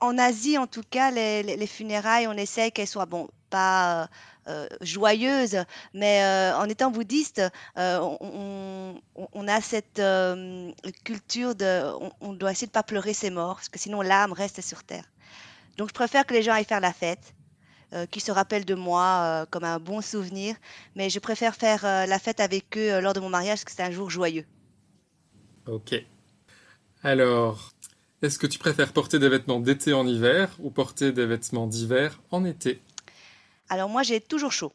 en 0.00 0.18
Asie, 0.18 0.58
en 0.58 0.66
tout 0.66 0.82
cas, 0.88 1.10
les, 1.10 1.42
les- 1.42 1.56
les 1.56 1.66
funérailles, 1.66 2.26
on 2.28 2.32
essaye 2.34 2.72
qu'elles 2.72 2.88
soient, 2.88 3.06
bon, 3.06 3.28
pas 3.50 4.08
euh, 4.48 4.68
joyeuses, 4.80 5.58
mais 5.94 6.22
en 6.56 6.68
étant 6.68 6.90
bouddhiste, 6.90 7.42
on, 7.76 9.48
a 9.48 9.60
cette 9.60 10.00
culture 11.04 11.54
de, 11.54 11.82
on, 12.00 12.12
on 12.20 12.32
doit 12.32 12.52
essayer 12.52 12.66
de 12.66 12.72
pas 12.72 12.82
pleurer 12.82 13.14
ses 13.14 13.30
morts, 13.30 13.56
parce 13.56 13.68
que 13.68 13.78
sinon 13.78 14.00
l'âme 14.02 14.32
reste 14.32 14.60
sur 14.62 14.84
terre. 14.84 15.04
Donc, 15.78 15.88
je 15.88 15.94
préfère 15.94 16.26
que 16.26 16.34
les 16.34 16.42
gens 16.42 16.52
aillent 16.54 16.64
faire 16.64 16.80
la 16.80 16.92
fête, 16.92 17.34
euh, 17.94 18.06
qu'ils 18.06 18.22
se 18.22 18.32
rappellent 18.32 18.64
de 18.64 18.74
moi 18.74 19.42
euh, 19.44 19.46
comme 19.50 19.64
un 19.64 19.78
bon 19.78 20.00
souvenir, 20.00 20.56
mais 20.96 21.10
je 21.10 21.18
préfère 21.18 21.54
faire 21.56 21.84
euh, 21.84 22.06
la 22.06 22.18
fête 22.18 22.40
avec 22.40 22.76
eux 22.78 23.00
lors 23.00 23.12
de 23.14 23.20
mon 23.20 23.28
mariage, 23.28 23.58
parce 23.60 23.64
que 23.64 23.72
c'est 23.72 23.82
un 23.82 23.90
jour 23.92 24.10
joyeux. 24.10 24.46
Ok. 25.66 25.94
Alors, 27.04 27.70
est-ce 28.22 28.38
que 28.40 28.46
tu 28.48 28.58
préfères 28.58 28.92
porter 28.92 29.18
des 29.20 29.28
vêtements 29.28 29.60
d'été 29.60 29.92
en 29.92 30.06
hiver 30.06 30.56
ou 30.60 30.70
porter 30.70 31.12
des 31.12 31.26
vêtements 31.26 31.66
d'hiver 31.68 32.20
en 32.32 32.44
été? 32.44 32.80
Alors 33.68 33.88
moi, 33.88 34.04
j'ai 34.04 34.20
toujours 34.20 34.52
chaud. 34.52 34.72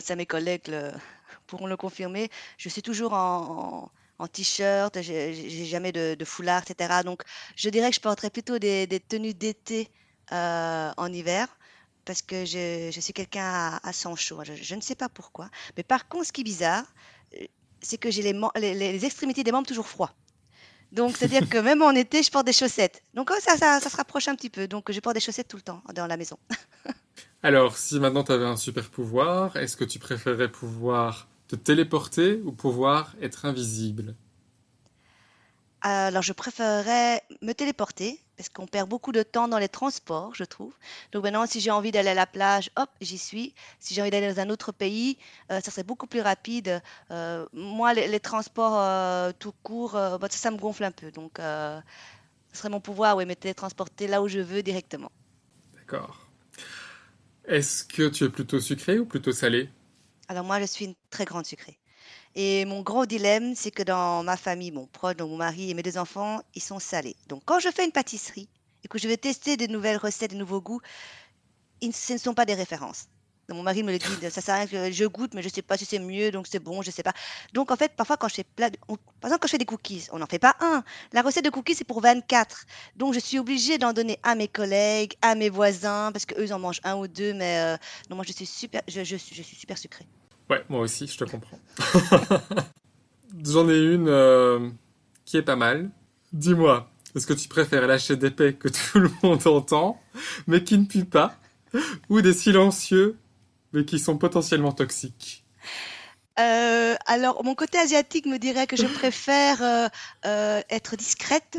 Ça, 0.00 0.16
mes 0.16 0.26
collègues 0.26 0.68
le- 0.68 0.92
pourront 1.46 1.66
le 1.66 1.76
confirmer. 1.76 2.28
Je 2.58 2.68
suis 2.68 2.82
toujours 2.82 3.12
en, 3.12 3.90
en- 4.18 4.24
en 4.24 4.28
t-shirt, 4.28 5.00
j'ai 5.02 5.34
j'ai 5.34 5.64
jamais 5.66 5.92
de, 5.92 6.14
de 6.18 6.24
foulard, 6.24 6.62
etc. 6.62 7.02
Donc, 7.02 7.22
je 7.56 7.68
dirais 7.70 7.90
que 7.90 7.96
je 7.96 8.00
porterais 8.00 8.30
plutôt 8.30 8.58
des, 8.58 8.86
des 8.86 9.00
tenues 9.00 9.34
d'été 9.34 9.90
euh, 10.32 10.90
en 10.96 11.12
hiver, 11.12 11.55
parce 12.06 12.22
que 12.22 12.44
je, 12.46 12.90
je 12.94 13.00
suis 13.00 13.12
quelqu'un 13.14 13.44
à, 13.44 13.88
à 13.88 13.92
sang 13.94 14.16
chaud. 14.16 14.42
Je, 14.44 14.54
je 14.54 14.74
ne 14.76 14.82
sais 14.82 14.96
pas 14.96 15.10
pourquoi. 15.10 15.50
Mais 15.76 15.84
par 15.84 16.08
contre, 16.08 16.26
ce 16.28 16.32
qui 16.32 16.42
est 16.42 16.44
bizarre, 16.44 16.86
euh, 17.34 17.44
c'est 17.82 17.98
que 17.98 18.10
j'ai 18.10 18.22
les, 18.22 18.34
mem- 18.34 18.50
les, 18.56 18.74
les- 18.74 18.92
les 18.92 19.04
extrémités 19.06 19.44
des 19.44 19.52
membres 19.52 19.68
toujours 19.68 19.88
froids. 19.88 20.14
Donc, 20.92 21.16
c'est-à-dire 21.18 21.48
que 21.48 21.58
même 21.58 21.82
en 21.82 21.92
été, 21.92 22.22
je 22.22 22.30
porte 22.30 22.46
des 22.46 22.52
chaussettes. 22.54 23.02
Donc, 23.14 23.30
oh, 23.32 23.36
ça, 23.40 23.56
ça, 23.58 23.80
ça 23.80 23.90
se 23.90 23.96
rapproche 23.96 24.28
un 24.28 24.36
petit 24.36 24.50
peu. 24.50 24.68
Donc, 24.68 24.92
je 24.92 25.00
porte 25.00 25.14
des 25.16 25.20
chaussettes 25.22 25.48
tout 25.48 25.56
le 25.58 25.62
temps 25.62 25.82
dans 25.94 26.06
la 26.08 26.16
maison. 26.18 26.38
Alors, 27.42 27.78
si 27.78 27.98
maintenant 27.98 28.24
tu 28.24 28.32
avais 28.32 28.44
un 28.44 28.56
super 28.58 28.90
pouvoir, 28.90 29.56
est-ce 29.56 29.78
que 29.78 29.84
tu 29.84 29.98
préférerais 29.98 30.52
pouvoir 30.52 31.28
te 31.48 31.56
téléporter 31.56 32.42
ou 32.44 32.52
pouvoir 32.52 33.14
être 33.22 33.46
invisible? 33.46 34.14
Alors, 35.80 36.22
je 36.22 36.32
préférerais 36.34 37.22
me 37.42 37.52
téléporter 37.54 38.20
parce 38.36 38.48
qu'on 38.48 38.66
perd 38.66 38.88
beaucoup 38.88 39.12
de 39.12 39.22
temps 39.22 39.48
dans 39.48 39.58
les 39.58 39.68
transports, 39.68 40.34
je 40.34 40.44
trouve. 40.44 40.74
Donc 41.12 41.22
maintenant, 41.24 41.46
si 41.46 41.60
j'ai 41.60 41.70
envie 41.70 41.90
d'aller 41.90 42.10
à 42.10 42.14
la 42.14 42.26
plage, 42.26 42.70
hop, 42.76 42.90
j'y 43.00 43.18
suis. 43.18 43.54
Si 43.80 43.94
j'ai 43.94 44.02
envie 44.02 44.10
d'aller 44.10 44.32
dans 44.32 44.40
un 44.40 44.50
autre 44.50 44.72
pays, 44.72 45.18
euh, 45.50 45.60
ça 45.60 45.70
serait 45.70 45.84
beaucoup 45.84 46.06
plus 46.06 46.20
rapide. 46.20 46.82
Euh, 47.10 47.46
moi, 47.52 47.94
les, 47.94 48.08
les 48.08 48.20
transports 48.20 48.78
euh, 48.78 49.32
tout 49.38 49.54
court, 49.62 49.92
bah, 49.92 50.28
ça, 50.30 50.38
ça 50.38 50.50
me 50.50 50.58
gonfle 50.58 50.84
un 50.84 50.92
peu. 50.92 51.10
Donc, 51.10 51.38
ce 51.38 51.82
serait 52.52 52.68
mon 52.68 52.80
pouvoir, 52.80 53.16
oui, 53.16 53.26
me 53.26 53.34
télétransporter 53.34 54.06
là 54.06 54.22
où 54.22 54.28
je 54.28 54.40
veux 54.40 54.62
directement. 54.62 55.10
D'accord. 55.74 56.26
Est-ce 57.46 57.84
que 57.84 58.08
tu 58.08 58.24
es 58.24 58.28
plutôt 58.28 58.60
sucré 58.60 58.98
ou 58.98 59.06
plutôt 59.06 59.32
salé? 59.32 59.70
Alors 60.28 60.44
moi, 60.44 60.60
je 60.60 60.66
suis 60.66 60.84
une 60.84 60.94
très 61.10 61.24
grande 61.24 61.46
sucrée. 61.46 61.78
Et 62.36 62.64
mon 62.66 62.82
gros 62.82 63.04
dilemme, 63.06 63.54
c'est 63.56 63.70
que 63.72 63.82
dans 63.82 64.22
ma 64.22 64.36
famille, 64.36 64.70
mon 64.70 64.86
proche, 64.86 65.16
donc 65.16 65.30
mon 65.30 65.36
mari 65.38 65.70
et 65.70 65.74
mes 65.74 65.82
deux 65.82 65.98
enfants, 65.98 66.40
ils 66.54 66.62
sont 66.62 66.78
salés. 66.78 67.16
Donc 67.28 67.42
quand 67.46 67.58
je 67.60 67.70
fais 67.70 67.84
une 67.84 67.92
pâtisserie 67.92 68.48
et 68.84 68.88
que 68.88 68.98
je 68.98 69.08
vais 69.08 69.16
tester 69.16 69.56
de 69.56 69.66
nouvelles 69.66 69.96
recettes, 69.96 70.32
de 70.32 70.36
nouveaux 70.36 70.60
goûts, 70.60 70.80
ils- 71.80 71.94
ce 71.94 72.12
ne 72.14 72.18
sont 72.18 72.34
pas 72.34 72.44
des 72.44 72.54
références. 72.54 73.06
Donc, 73.48 73.58
mon 73.58 73.62
mari 73.62 73.82
me 73.84 73.92
le 73.92 73.98
dit, 73.98 74.06
ça 74.30 74.40
sert 74.40 74.54
à 74.56 74.58
rien 74.58 74.66
que 74.66 74.90
je 74.90 75.04
goûte, 75.04 75.32
mais 75.34 75.42
je 75.42 75.48
sais 75.48 75.62
pas 75.62 75.76
si 75.78 75.84
c'est 75.84 76.00
mieux, 76.00 76.32
donc 76.32 76.48
c'est 76.48 76.58
bon, 76.58 76.82
je 76.82 76.90
sais 76.90 77.04
pas. 77.04 77.12
Donc 77.52 77.70
en 77.70 77.76
fait, 77.76 77.92
parfois 77.94 78.16
quand 78.16 78.28
je 78.28 78.34
fais 78.34 78.44
plat, 78.44 78.70
de- 78.70 78.78
on- 78.88 78.96
par 78.96 79.28
exemple 79.30 79.40
quand 79.42 79.46
je 79.46 79.52
fais 79.52 79.58
des 79.58 79.64
cookies, 79.64 80.06
on 80.12 80.18
n'en 80.18 80.26
fait 80.26 80.40
pas 80.40 80.56
un. 80.60 80.82
La 81.12 81.22
recette 81.22 81.44
de 81.44 81.50
cookies 81.50 81.76
c'est 81.76 81.84
pour 81.84 82.00
24. 82.00 82.66
Donc 82.96 83.14
je 83.14 83.20
suis 83.20 83.38
obligée 83.38 83.78
d'en 83.78 83.92
donner 83.92 84.18
à 84.24 84.34
mes 84.34 84.48
collègues, 84.48 85.14
à 85.22 85.34
mes 85.36 85.48
voisins, 85.48 86.10
parce 86.12 86.26
qu'eux 86.26 86.44
ils 86.44 86.52
en 86.54 86.58
mangent 86.58 86.80
un 86.84 86.96
ou 86.96 87.06
deux, 87.08 87.32
mais 87.34 87.58
euh, 87.60 87.76
non 88.10 88.16
moi 88.16 88.24
je 88.26 88.32
suis 88.32 88.46
super, 88.46 88.82
je, 88.88 89.04
je 89.04 89.16
suis 89.16 89.34
je 89.36 89.42
suis 89.42 89.56
super 89.56 89.78
sucrée. 89.78 90.06
Ouais, 90.50 90.64
moi 90.68 90.80
aussi, 90.80 91.06
je 91.06 91.16
te 91.18 91.24
comprends. 91.24 91.58
J'en 93.44 93.68
ai 93.68 93.78
une 93.78 94.08
euh, 94.08 94.70
qui 95.24 95.36
est 95.36 95.42
pas 95.42 95.56
mal. 95.56 95.90
Dis-moi, 96.32 96.88
est-ce 97.14 97.26
que 97.26 97.32
tu 97.32 97.48
préfères 97.48 97.86
lâcher 97.86 98.16
des 98.16 98.30
pecs 98.30 98.58
que 98.58 98.68
tout 98.92 99.00
le 99.00 99.10
monde 99.22 99.46
entend, 99.46 100.00
mais 100.46 100.62
qui 100.62 100.78
ne 100.78 100.84
puent 100.84 101.04
pas, 101.04 101.34
ou 102.08 102.20
des 102.20 102.32
silencieux, 102.32 103.16
mais 103.72 103.84
qui 103.84 103.98
sont 103.98 104.18
potentiellement 104.18 104.72
toxiques? 104.72 105.44
Euh, 106.38 106.94
alors, 107.06 107.42
mon 107.44 107.54
côté 107.54 107.78
asiatique 107.78 108.26
me 108.26 108.38
dirait 108.38 108.66
que 108.66 108.76
je 108.76 108.86
préfère 108.86 109.62
euh, 109.62 110.60
être 110.70 110.96
discrète. 110.96 111.58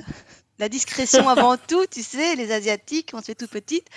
La 0.60 0.70
discrétion 0.70 1.30
avant 1.30 1.58
tout, 1.68 1.86
tu 1.88 2.04
sais, 2.04 2.36
les 2.36 2.52
Asiatiques, 2.52 3.12
on 3.14 3.20
se 3.20 3.26
fait 3.26 3.36
toute 3.36 3.52
petite. 3.52 3.88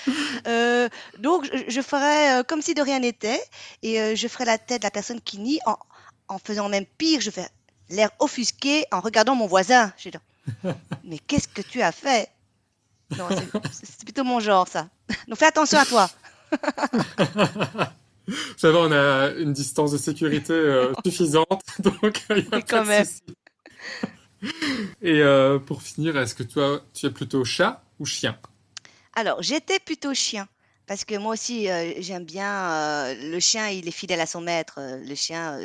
Euh, 0.47 0.88
donc, 1.19 1.45
je, 1.52 1.64
je 1.69 1.81
ferais 1.81 2.40
euh, 2.40 2.43
comme 2.43 2.62
si 2.62 2.75
de 2.75 2.83
rien 2.83 2.99
n'était 3.00 3.43
et 3.83 4.00
euh, 4.00 4.14
je 4.14 4.29
ferais 4.29 4.45
la 4.45 4.59
tête 4.59 4.83
de 4.83 4.87
la 4.87 4.90
personne 4.90 5.21
qui 5.21 5.38
nie 5.38 5.59
en, 5.67 5.76
en 6.29 6.38
faisant 6.38 6.69
même 6.69 6.87
pire. 6.99 7.21
Je 7.21 7.31
fais 7.31 7.49
l'air 7.88 8.11
offusqué 8.19 8.85
en 8.93 9.00
regardant 9.00 9.35
mon 9.35 9.47
voisin. 9.47 9.93
Je 9.97 10.11
dis, 10.11 10.19
mais 11.05 11.19
qu'est-ce 11.19 11.49
que 11.49 11.62
tu 11.62 11.81
as 11.83 11.93
fait? 11.93 12.29
Non, 13.17 13.26
c'est 13.73 14.05
plutôt 14.05 14.25
mon 14.25 14.38
genre, 14.38 14.69
ça. 14.69 14.88
Donc, 15.26 15.38
fais 15.38 15.47
attention 15.47 15.79
à 15.79 15.87
toi. 15.87 16.11
Ça 18.57 18.71
va, 18.71 18.79
on 18.79 18.93
a 18.93 19.31
une 19.38 19.52
distance 19.52 19.90
de 19.93 19.99
sécurité 19.99 20.52
euh, 20.52 20.93
suffisante, 21.05 21.62
donc 21.81 22.23
il 22.31 22.37
n'y 22.37 22.43
a 22.43 22.45
Oui, 22.45 22.49
pas 22.50 22.62
quand 22.62 22.83
de 22.83 22.88
même. 22.88 23.07
Et 25.03 25.23
euh, 25.23 25.59
pour 25.59 25.83
finir, 25.83 26.17
est-ce 26.19 26.35
que 26.35 26.43
toi, 26.43 26.83
tu 26.95 27.07
es 27.07 27.11
plutôt 27.11 27.45
chat 27.45 27.83
ou 27.99 28.05
chien? 28.05 28.39
Alors, 29.15 29.43
j'étais 29.43 29.79
plutôt 29.79 30.15
chien. 30.15 30.49
Parce 30.91 31.05
que 31.05 31.15
moi 31.15 31.35
aussi, 31.35 31.69
j'aime 31.99 32.25
bien. 32.25 33.15
le 33.15 33.39
chien, 33.39 33.69
il 33.69 33.87
est 33.87 33.93
fidèle 33.93 34.21
à 34.21 34.27
son 34.27 34.41
maître. 34.41 34.81
le 34.81 35.15
chien, 35.15 35.61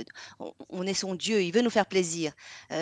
on, 0.70 0.86
est 0.86 0.94
son 0.94 1.15
Dieu. 1.15 1.41
Il 1.41 1.51
veut 1.51 1.63
nous 1.63 1.72
faire 1.72 1.88
plaisir. 1.88 2.32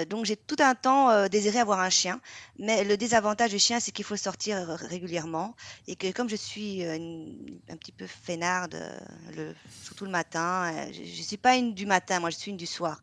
Donc, 0.10 0.26
j'ai 0.26 0.36
tout 0.36 0.58
un 0.60 0.76
temps 0.76 1.30
désiré 1.30 1.60
avoir 1.60 1.80
un 1.80 1.90
chien. 1.90 2.20
Mais 2.60 2.84
le 2.84 2.98
désavantage 2.98 3.52
du 3.52 3.60
chien, 3.60 3.80
c'est 3.80 3.92
qu'il 3.92 4.04
faut 4.04 4.18
sortir 4.18 4.58
régulièrement. 4.68 5.56
Et 5.88 5.96
que 5.96 6.12
comme 6.12 6.28
je 6.28 6.36
suis 6.36 6.84
un 6.84 7.78
petit 7.78 7.94
peu 7.94 8.08
fainéarde, 8.08 8.76
euh, 8.76 9.00
le, 9.38 9.56
surtout 9.82 10.04
le 10.04 10.12
matin, 10.12 10.70
je 10.92 11.00
ne 11.00 11.06
suis 11.06 11.38
pas 11.38 11.56
une 11.56 11.74
du 11.74 11.86
matin, 11.86 12.20
moi, 12.20 12.30
je 12.30 12.36
suis 12.36 12.52
une 12.52 12.58
du 12.58 12.66
soir. 12.66 13.02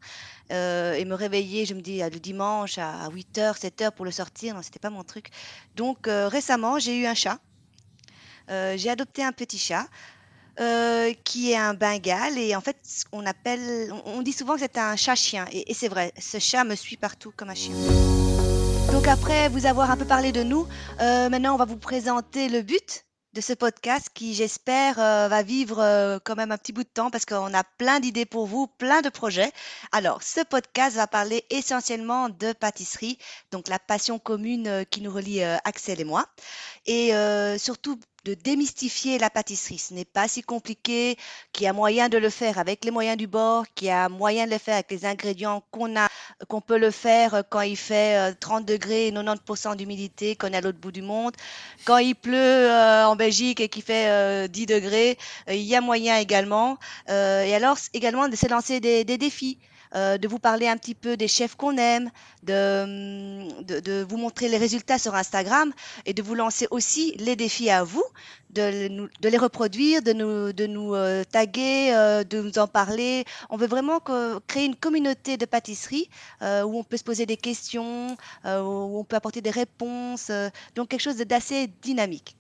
Et 0.51 1.03
me 1.07 1.15
réveiller, 1.15 1.65
je 1.65 1.73
me 1.73 1.81
dis, 1.81 2.03
euh, 2.03 2.11
le 2.11 2.21
dimanche 2.21 2.77
à 2.77 3.09
8h, 3.09 3.59
7h 3.59 3.93
pour 3.93 4.05
le 4.05 4.11
sortir, 4.11 4.55
non, 4.55 4.61
c'était 4.61 4.79
pas 4.79 4.91
mon 4.91 5.03
truc. 5.03 5.31
Donc, 5.77 6.01
récemment, 6.09 6.79
j'ai 6.79 6.99
eu 6.99 7.07
un 7.07 7.15
chat. 7.15 7.39
Euh, 8.51 8.75
j'ai 8.77 8.91
adopté 8.91 9.23
un 9.23 9.33
petit 9.33 9.59
chat 9.59 9.87
euh, 10.59 11.13
qui 11.25 11.53
est 11.53 11.57
un 11.57 11.75
Bengale 11.75 12.37
et 12.37 12.57
en 12.57 12.61
fait 12.61 12.77
qu'on 13.11 13.25
appelle, 13.25 13.93
on 13.93 14.19
on 14.19 14.23
dit 14.23 14.33
souvent 14.33 14.55
que 14.55 14.61
c'est 14.61 14.77
un 14.77 14.97
chat-chien 14.97 15.47
et, 15.53 15.73
c'est 15.73 15.89
vrai, 15.89 16.13
ce 16.19 16.39
chat 16.39 16.65
me 16.65 16.75
suit 16.75 16.97
partout 16.97 17.33
comme 17.37 17.51
un 17.51 17.55
chien. 17.55 17.75
Donc 18.93 19.07
après 19.07 19.49
vous 19.49 19.67
avoir 19.67 19.91
un 19.91 19.97
peu 19.97 20.05
parlé 20.05 20.33
de 20.33 20.43
nous, 20.43 20.67
euh, 21.01 21.29
maintenant 21.29 21.55
on 21.55 21.57
va 21.57 21.65
vous 21.65 21.77
présenter 21.77 22.49
le 22.49 22.63
but 22.63 23.05
de 23.33 23.41
ce 23.41 23.53
podcast 23.53 24.09
qui 24.13 24.35
j'espère 24.35 24.97
va 24.97 25.43
vivre 25.45 26.19
quand 26.25 26.35
même 26.35 26.51
un 26.51 26.59
petit 26.59 26.73
bout 26.73 26.83
de 26.83 26.89
temps 26.89 27.13
parce 27.13 27.25
qu'on 27.25 27.55
a 27.55 27.63
plein 27.79 28.01
d'idées 28.01 28.27
pour 28.27 28.47
vous, 28.47 28.67
plein 28.67 29.03
de 29.03 29.09
projets. 29.09 29.53
Alors 29.93 30.25
ce 30.25 30.41
podcast 30.41 30.97
va 30.97 31.07
parler 31.07 31.45
essentiellement 31.49 32.29
de 32.29 32.53
pâtisserie, 32.53 33.19
donc 33.53 33.69
la 33.69 33.79
passion 33.79 34.19
commune 34.19 34.85
qui 34.91 35.01
nous 35.01 35.13
relie 35.13 35.45
Axel 35.45 36.01
et 36.01 36.05
moi 36.05 36.27
et 36.87 37.13
surtout 37.57 38.01
de 38.25 38.35
démystifier 38.35 39.19
la 39.19 39.31
pâtisserie. 39.31 39.79
Ce 39.79 39.95
n'est 39.95 40.05
pas 40.05 40.29
si 40.29 40.43
compliqué, 40.43 41.17
qu'il 41.53 41.65
y 41.65 41.67
a 41.69 41.73
moyen 41.73 42.09
de 42.09 42.19
le 42.19 42.31
faire 42.31 42.59
avec 42.59 42.85
les 42.85 42.91
moyens 42.91 43.17
du 43.17 43.27
bord, 43.27 43.65
qu'il 43.75 43.89
y 43.89 43.91
a 43.91 44.09
moyen 44.09 44.47
de 44.47 44.53
le 44.53 44.59
faire 44.59 44.75
avec 44.75 44.91
les 44.91 45.05
ingrédients 45.07 45.63
qu'on 45.71 45.97
a, 45.97 46.09
qu'on 46.49 46.61
peut 46.61 46.79
le 46.79 46.91
faire 46.91 47.35
euh, 47.35 47.43
quand 47.49 47.63
il 47.63 47.77
fait 47.77 48.31
euh, 48.31 48.35
30 48.39 48.65
degrés 48.67 49.09
et 49.09 49.13
90% 49.13 49.77
d'humidité, 49.77 50.37
qu'on 50.37 50.49
est 50.49 50.57
à 50.57 50.61
l'autre 50.61 50.79
bout 50.79 50.93
du 50.93 51.03
monde. 51.03 51.35
Quand 51.85 51.99
il 51.99 52.15
pleut 52.15 52.37
euh, 52.37 53.07
en 53.07 53.17
Belgique 53.17 53.61
et 53.61 53.69
qu'il 53.69 53.83
fait 53.83 54.11
euh, 54.11 54.49
10 54.49 54.67
degrés, 54.67 55.19
euh, 55.49 55.55
il 55.55 55.63
y 55.63 55.75
a 55.77 55.81
moyen 55.81 56.17
également. 56.19 56.79
Euh, 57.09 57.43
et 57.45 57.55
alors 57.55 57.77
également 57.95 58.29
de 58.29 58.37
se 58.37 58.47
lancer 58.49 58.81
des, 58.81 59.05
des 59.05 59.19
défis. 59.19 59.59
Euh, 59.95 60.19
de 60.19 60.29
vous 60.29 60.39
parler 60.39 60.69
un 60.69 60.77
petit 60.77 60.95
peu 60.95 61.17
des 61.17 61.27
chefs 61.27 61.57
qu'on 61.57 61.77
aime, 61.77 62.11
de, 62.45 62.83
hum, 62.85 63.65
de, 63.65 63.81
de 63.81 64.07
vous 64.09 64.17
montrer 64.17 64.49
les 64.49 64.57
résultats 64.57 64.99
sur 64.99 65.15
Instagram 65.15 65.73
et 66.07 66.15
de 66.15 66.23
vous 66.23 66.35
lancer 66.35 66.69
aussi 66.71 67.15
les 67.19 67.35
défis 67.35 67.71
à 67.71 67.83
vous, 67.83 68.05
de, 68.51 69.09
de 69.21 69.29
les 69.29 69.37
reproduire, 69.37 70.03
de 70.03 70.13
nous, 70.13 70.53
de 70.53 70.67
nous 70.67 70.95
euh, 70.95 71.25
taguer, 71.25 71.93
euh, 71.93 72.23
de 72.23 72.41
nous 72.41 72.59
en 72.59 72.69
parler. 72.69 73.25
On 73.49 73.57
veut 73.57 73.67
vraiment 73.67 74.01
créer 74.47 74.67
une 74.67 74.77
communauté 74.77 75.37
de 75.37 75.45
pâtisserie 75.45 76.09
où 76.41 76.79
on 76.79 76.85
peut 76.85 76.97
se 76.97 77.05
poser 77.05 77.27
des 77.27 77.37
questions, 77.37 78.17
où 78.45 78.99
on 78.99 79.05
peut 79.05 79.17
apporter 79.17 79.41
des 79.41 79.51
réponses, 79.51 80.31
donc 80.75 80.89
quelque 80.89 81.01
chose 81.03 81.17
d'assez 81.17 81.69
dynamique. 81.83 82.37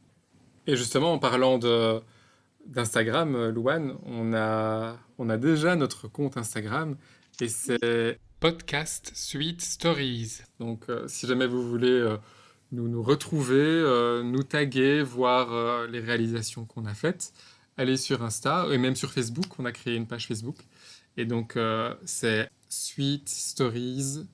Et 0.66 0.76
justement, 0.76 1.12
en 1.12 1.19
parlant 1.19 1.59
de 1.59 2.00
d'Instagram, 2.66 3.49
Louane, 3.49 3.97
on 4.04 4.33
a, 4.35 4.97
on 5.19 5.28
a 5.28 5.37
déjà 5.37 5.76
notre 5.76 6.09
compte 6.09 6.37
Instagram 6.37 6.97
et 7.42 7.49
c'est 7.49 8.18
Podcast 8.38 9.12
Sweet 9.14 9.62
Stories. 9.62 10.40
Donc, 10.59 10.85
euh, 10.88 11.06
si 11.09 11.26
jamais 11.26 11.47
vous 11.47 11.66
voulez 11.66 11.88
euh, 11.88 12.16
nous, 12.73 13.02
retrouver, 13.02 13.56
euh, 13.56 14.23
nous 14.23 14.42
taguer, 14.42 15.02
voir 15.02 15.87
les 15.87 16.00
réalisations 16.00 16.66
qu'on 16.66 16.85
a 16.85 16.94
faites, 16.94 17.32
allez 17.76 17.97
sur 17.97 18.23
Insta 18.23 18.66
et 18.70 18.78
même 18.78 18.94
sur 18.94 19.12
Facebook. 19.12 19.47
On 19.59 19.64
a 19.64 19.73
créé 19.73 19.97
une 19.97 20.06
page 20.06 20.26
Facebook. 20.26 20.56
Et 21.16 21.25
donc, 21.25 21.59
c'est 22.04 22.50
Sweet 22.68 23.28
Stories. 23.28 24.26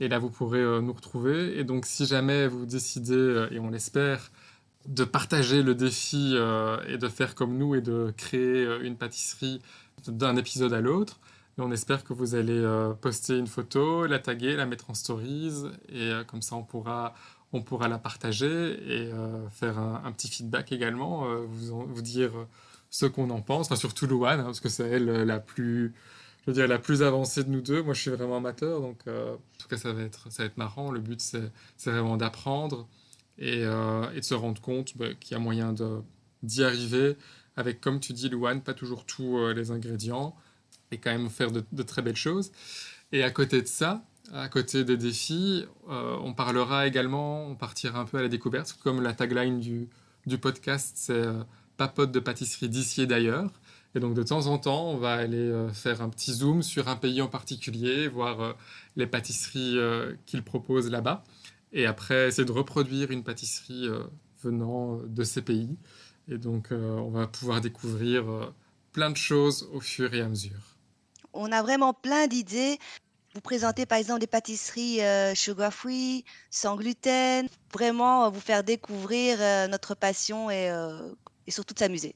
Et 0.00 0.08
là, 0.08 0.18
vous 0.18 0.30
pourrez 0.30 0.62
nous 0.82 0.92
retrouver. 0.92 1.58
Et 1.58 1.64
donc, 1.64 1.86
si 1.86 2.06
jamais 2.06 2.48
vous 2.48 2.66
décidez, 2.66 3.48
et 3.50 3.58
on 3.58 3.70
l'espère, 3.70 4.32
de 4.86 5.04
partager 5.04 5.62
le 5.62 5.74
défi 5.74 6.34
et 6.88 6.98
de 6.98 7.08
faire 7.08 7.34
comme 7.34 7.56
nous 7.56 7.74
et 7.74 7.80
de 7.80 8.12
créer 8.16 8.66
une 8.82 8.96
pâtisserie 8.96 9.60
d'un 10.08 10.36
épisode 10.36 10.72
à 10.72 10.80
l'autre. 10.80 11.20
On 11.58 11.72
espère 11.72 12.04
que 12.04 12.12
vous 12.12 12.34
allez 12.34 12.52
euh, 12.52 12.92
poster 12.92 13.38
une 13.38 13.46
photo, 13.46 14.06
la 14.06 14.18
taguer, 14.18 14.56
la 14.56 14.66
mettre 14.66 14.90
en 14.90 14.94
stories 14.94 15.64
et 15.88 16.10
euh, 16.10 16.22
comme 16.22 16.42
ça 16.42 16.54
on 16.54 16.62
pourra, 16.62 17.14
on 17.54 17.62
pourra 17.62 17.88
la 17.88 17.98
partager 17.98 18.46
et 18.46 19.10
euh, 19.10 19.48
faire 19.48 19.78
un, 19.78 20.12
petit 20.12 20.28
feedback 20.28 20.70
également, 20.72 21.24
vous, 21.46 21.86
vous 21.86 22.02
dire 22.02 22.32
ce 22.90 23.06
qu'on 23.06 23.30
en 23.30 23.40
pense, 23.40 23.66
enfin 23.66 23.76
surtout 23.76 24.06
Louane, 24.06 24.40
hein, 24.40 24.44
parce 24.44 24.60
que 24.60 24.68
c'est 24.68 24.86
elle 24.86 25.06
la 25.06 25.40
plus, 25.40 25.94
je 26.42 26.50
veux 26.50 26.52
dire, 26.52 26.68
la 26.68 26.78
plus 26.78 27.02
avancée 27.02 27.42
de 27.42 27.48
nous 27.48 27.62
deux. 27.62 27.82
Moi 27.82 27.94
je 27.94 28.02
suis 28.02 28.10
vraiment 28.10 28.36
amateur, 28.36 28.82
donc 28.82 29.04
en 29.06 29.38
tout 29.58 29.68
cas 29.68 29.78
ça 29.78 29.94
va 29.94 30.02
être, 30.02 30.30
ça 30.30 30.42
va 30.42 30.48
être 30.48 30.58
marrant. 30.58 30.90
Le 30.90 31.00
but 31.00 31.20
c'est 31.22 31.90
vraiment 31.90 32.18
d'apprendre 32.18 32.86
et, 33.38 33.62
de 33.62 34.20
se 34.20 34.34
rendre 34.34 34.60
compte 34.60 34.94
bah, 34.98 35.14
qu'il 35.18 35.32
y 35.32 35.34
a 35.34 35.38
moyen 35.38 35.74
d'y 36.42 36.64
arriver 36.64 37.16
avec, 37.56 37.80
comme 37.80 37.98
tu 37.98 38.12
dis, 38.12 38.28
Louane, 38.28 38.60
pas 38.60 38.74
toujours 38.74 39.06
tous 39.06 39.48
les 39.54 39.70
ingrédients 39.70 40.36
et 40.90 40.98
quand 40.98 41.10
même 41.10 41.30
faire 41.30 41.50
de, 41.50 41.82
très 41.82 42.02
belles 42.02 42.16
choses. 42.16 42.52
Et 43.12 43.22
à 43.22 43.30
côté 43.30 43.62
de 43.62 43.66
ça, 43.66 44.04
à 44.32 44.48
côté 44.48 44.84
des 44.84 44.96
défis, 44.96 45.64
euh, 45.88 46.16
on 46.22 46.32
parlera 46.32 46.86
également, 46.86 47.46
on 47.46 47.54
partira 47.54 48.00
un 48.00 48.04
peu 48.04 48.18
à 48.18 48.22
la 48.22 48.28
découverte, 48.28 48.76
comme 48.82 49.00
la 49.00 49.12
tagline 49.12 49.60
du, 49.60 49.88
podcast, 50.38 50.94
c'est 50.96 51.12
euh, 51.12 51.42
papote 51.76 52.10
de 52.10 52.20
pâtisserie 52.20 52.68
d'ici 52.68 53.02
et 53.02 53.06
d'ailleurs. 53.06 53.50
Et 53.94 54.00
donc 54.00 54.14
de 54.14 54.22
temps 54.22 54.46
en 54.46 54.58
temps, 54.58 54.90
on 54.90 54.98
va 54.98 55.14
aller 55.14 55.36
euh, 55.38 55.68
faire 55.70 56.02
un 56.02 56.08
petit 56.08 56.32
zoom 56.32 56.62
sur 56.62 56.88
un 56.88 56.96
pays 56.96 57.22
en 57.22 57.28
particulier, 57.28 58.08
voir 58.08 58.56
les 58.96 59.06
pâtisseries 59.06 59.78
qu'ils 60.26 60.42
proposent 60.42 60.90
là-bas 60.90 61.24
et 61.72 61.86
après 61.86 62.28
essayer 62.28 62.44
de 62.44 62.52
reproduire 62.52 63.10
une 63.10 63.22
pâtisserie 63.22 63.88
venant 64.42 64.98
de 65.06 65.24
ces 65.24 65.42
pays. 65.42 65.76
Et 66.28 66.38
donc 66.38 66.68
on 66.72 67.10
va 67.10 67.26
pouvoir 67.26 67.60
découvrir 67.60 68.52
plein 68.92 69.10
de 69.10 69.16
choses 69.16 69.68
au 69.72 69.80
fur 69.80 70.12
et 70.14 70.20
à 70.20 70.28
mesure. 70.28 70.75
On 71.36 71.52
a 71.52 71.62
vraiment 71.62 71.92
plein 71.92 72.26
d'idées. 72.26 72.78
Vous 73.34 73.40
présenter 73.42 73.84
par 73.84 73.98
exemple 73.98 74.20
des 74.20 74.26
pâtisseries 74.26 75.02
euh, 75.02 75.34
sugar 75.34 75.72
free, 75.72 76.24
sans 76.50 76.76
gluten, 76.76 77.46
vraiment 77.72 78.24
euh, 78.24 78.28
vous 78.30 78.40
faire 78.40 78.64
découvrir 78.64 79.36
euh, 79.40 79.68
notre 79.68 79.94
passion 79.94 80.50
et, 80.50 80.70
euh, 80.70 81.12
et 81.46 81.50
surtout 81.50 81.74
de 81.74 81.78
s'amuser. 81.78 82.14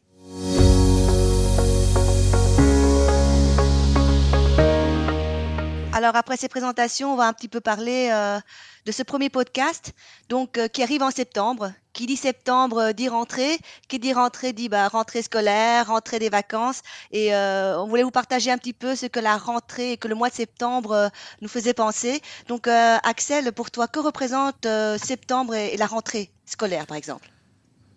Alors 6.01 6.17
après 6.17 6.39
ces 6.39 6.49
présentations, 6.49 7.13
on 7.13 7.17
va 7.17 7.27
un 7.27 7.35
petit 7.35 7.49
peu 7.49 7.61
parler 7.61 8.09
euh, 8.11 8.41
de 8.87 8.91
ce 8.91 9.03
premier 9.03 9.29
podcast, 9.29 9.93
donc 10.31 10.57
euh, 10.57 10.67
qui 10.67 10.83
arrive 10.83 11.03
en 11.03 11.11
septembre. 11.11 11.75
Qui 11.93 12.07
dit 12.07 12.17
septembre 12.17 12.79
euh, 12.79 12.93
dit 12.95 13.11
rentrée, 13.11 13.59
qui 13.87 13.99
dit 13.99 14.15
rentrée 14.15 14.55
dit 14.55 14.71
bah, 14.71 14.89
rentrée 14.89 15.21
scolaire, 15.21 15.89
rentrée 15.89 16.19
des 16.19 16.31
vacances. 16.31 16.81
Et 17.13 17.35
on 17.35 17.87
voulait 17.87 18.03
vous 18.03 18.11
partager 18.11 18.51
un 18.51 18.57
petit 18.57 18.73
peu 18.73 18.97
ce 18.97 19.05
que 19.05 19.21
la 19.21 19.37
rentrée 19.37 19.93
et 19.93 19.97
que 19.99 20.09
le 20.09 20.15
mois 20.15 20.31
de 20.31 20.35
septembre 20.35 21.11
nous 21.43 21.49
faisait 21.49 21.75
penser. 21.75 22.23
Donc 22.49 22.67
Axel, 22.67 23.53
pour 23.53 23.71
toi, 23.71 23.87
que 23.87 24.01
représente 24.01 24.67
septembre 24.97 25.55
et, 25.55 25.77
la 25.77 25.87
rentrée 25.87 26.31
scolaire, 26.47 26.87
par 26.87 26.97
exemple? 26.97 27.29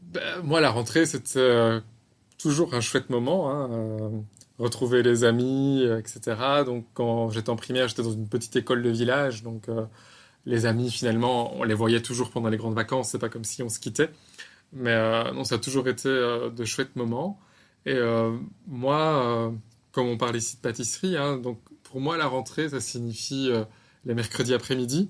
Ben, 0.02 0.42
Moi, 0.44 0.60
la 0.60 0.72
rentrée, 0.72 1.06
c'était 1.06 1.80
toujours 2.38 2.74
un 2.74 2.82
chouette 2.82 3.10
moment. 3.10 3.50
Hein, 3.50 3.70
retrouver 4.64 5.04
les 5.04 5.24
amis, 5.24 5.84
euh, 5.84 6.00
etc. 6.00 6.64
Donc 6.66 6.86
quand 6.94 7.30
j'étais 7.30 7.50
en 7.50 7.56
primaire, 7.56 7.88
j'étais 7.88 8.04
dans 8.04 8.12
une 8.14 8.28
petite 8.28 8.56
école 8.56 8.82
de 8.82 8.90
village, 8.90 9.44
donc 9.44 9.70
euh, 9.70 9.86
les 10.46 10.66
amis 10.66 10.90
finalement, 10.90 11.56
on 11.58 11.64
les 11.64 11.74
voyait 11.74 12.02
toujours 12.02 12.32
pendant 12.32 12.50
les 12.50 12.58
grandes 12.58 12.76
vacances, 12.76 13.10
c'est 13.12 13.20
pas 13.20 13.30
comme 13.30 13.44
si 13.44 13.64
on 13.64 13.70
se 13.70 13.80
quittait. 13.80 14.10
Mais 14.74 14.92
euh, 14.92 15.32
non, 15.34 15.44
ça 15.44 15.56
a 15.56 15.58
toujours 15.60 15.88
été 15.88 16.10
de 16.10 16.66
chouettes 16.66 16.96
moments. 16.96 17.40
Et 17.86 18.00
moi, 18.68 19.54
comme 19.92 20.08
on 20.08 20.18
parle 20.18 20.38
ici 20.38 20.56
de 20.56 20.62
pâtisserie, 20.62 21.18
hein, 21.18 21.38
donc 21.38 21.60
pour 21.84 22.00
moi 22.00 22.18
la 22.18 22.28
rentrée, 22.28 22.70
ça 22.70 22.80
signifie 22.80 23.52
les 24.06 24.14
mercredis 24.14 24.54
après-midi. 24.54 25.10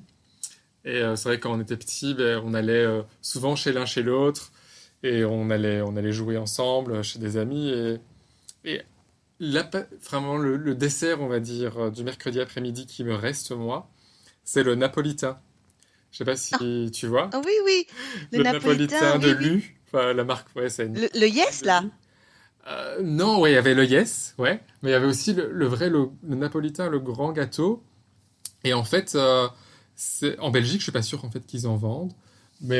Et 0.85 1.01
c'est 1.15 1.29
vrai 1.29 1.39
quand 1.39 1.53
on 1.53 1.61
était 1.61 1.77
petit, 1.77 2.13
ben, 2.15 2.41
on 2.43 2.53
allait 2.53 2.85
souvent 3.21 3.55
chez 3.55 3.71
l'un 3.71 3.85
chez 3.85 4.01
l'autre 4.03 4.51
et 5.03 5.23
on 5.23 5.49
allait, 5.49 5.81
on 5.81 5.95
allait 5.95 6.11
jouer 6.11 6.37
ensemble 6.37 7.03
chez 7.03 7.19
des 7.19 7.37
amis. 7.37 7.69
Et, 7.69 7.99
et 8.65 8.81
vraiment 9.39 10.37
le, 10.37 10.75
dessert, 10.75 11.21
on 11.21 11.27
va 11.27 11.39
dire, 11.39 11.77
euh, 11.77 11.89
du 11.89 12.03
mercredi 12.03 12.39
après-midi 12.39 12.85
qui 12.85 13.03
me 13.03 13.15
reste, 13.15 13.51
moi, 13.51 13.89
c'est 14.43 14.63
le 14.63 14.75
napolitain. 14.75 15.39
Je 16.11 16.19
sais 16.19 16.25
pas 16.25 16.35
si 16.35 16.53
ah. 16.55 16.91
tu 16.91 17.07
vois. 17.07 17.29
Oh, 17.33 17.41
oui, 17.45 17.53
oui. 17.65 17.87
Le, 18.31 18.43
napolitain, 18.43 19.17
de 19.17 19.31
Lu. 19.31 19.79
Enfin, 19.87 20.13
la 20.13 20.23
marque, 20.23 20.55
ouais, 20.55 20.69
c'est 20.69 20.85
le, 20.87 21.27
Yes, 21.27 21.65
là 21.65 21.83
euh, 22.67 23.01
Non, 23.01 23.39
ouais, 23.39 23.51
il 23.51 23.53
y 23.55 23.57
avait 23.57 23.73
le 23.73 23.85
Yes, 23.85 24.35
ouais. 24.37 24.61
Mais 24.81 24.89
il 24.89 24.93
y 24.93 24.95
avait 24.95 25.07
aussi 25.07 25.33
le, 25.33 25.65
vrai, 25.65 25.89
le, 25.89 26.09
napolitain, 26.23 26.89
le 26.89 26.99
grand 26.99 27.31
gâteau. 27.31 27.83
Et 28.63 28.73
en 28.73 28.83
fait, 28.83 29.15
euh, 29.15 29.47
en 30.39 30.51
Belgique, 30.51 30.79
je 30.79 30.83
suis 30.83 30.91
pas 30.91 31.01
sûr 31.01 31.25
en 31.25 31.31
fait 31.31 31.45
qu'ils 31.45 31.67
en 31.67 31.75
vendent. 31.75 32.13
Mais 32.61 32.79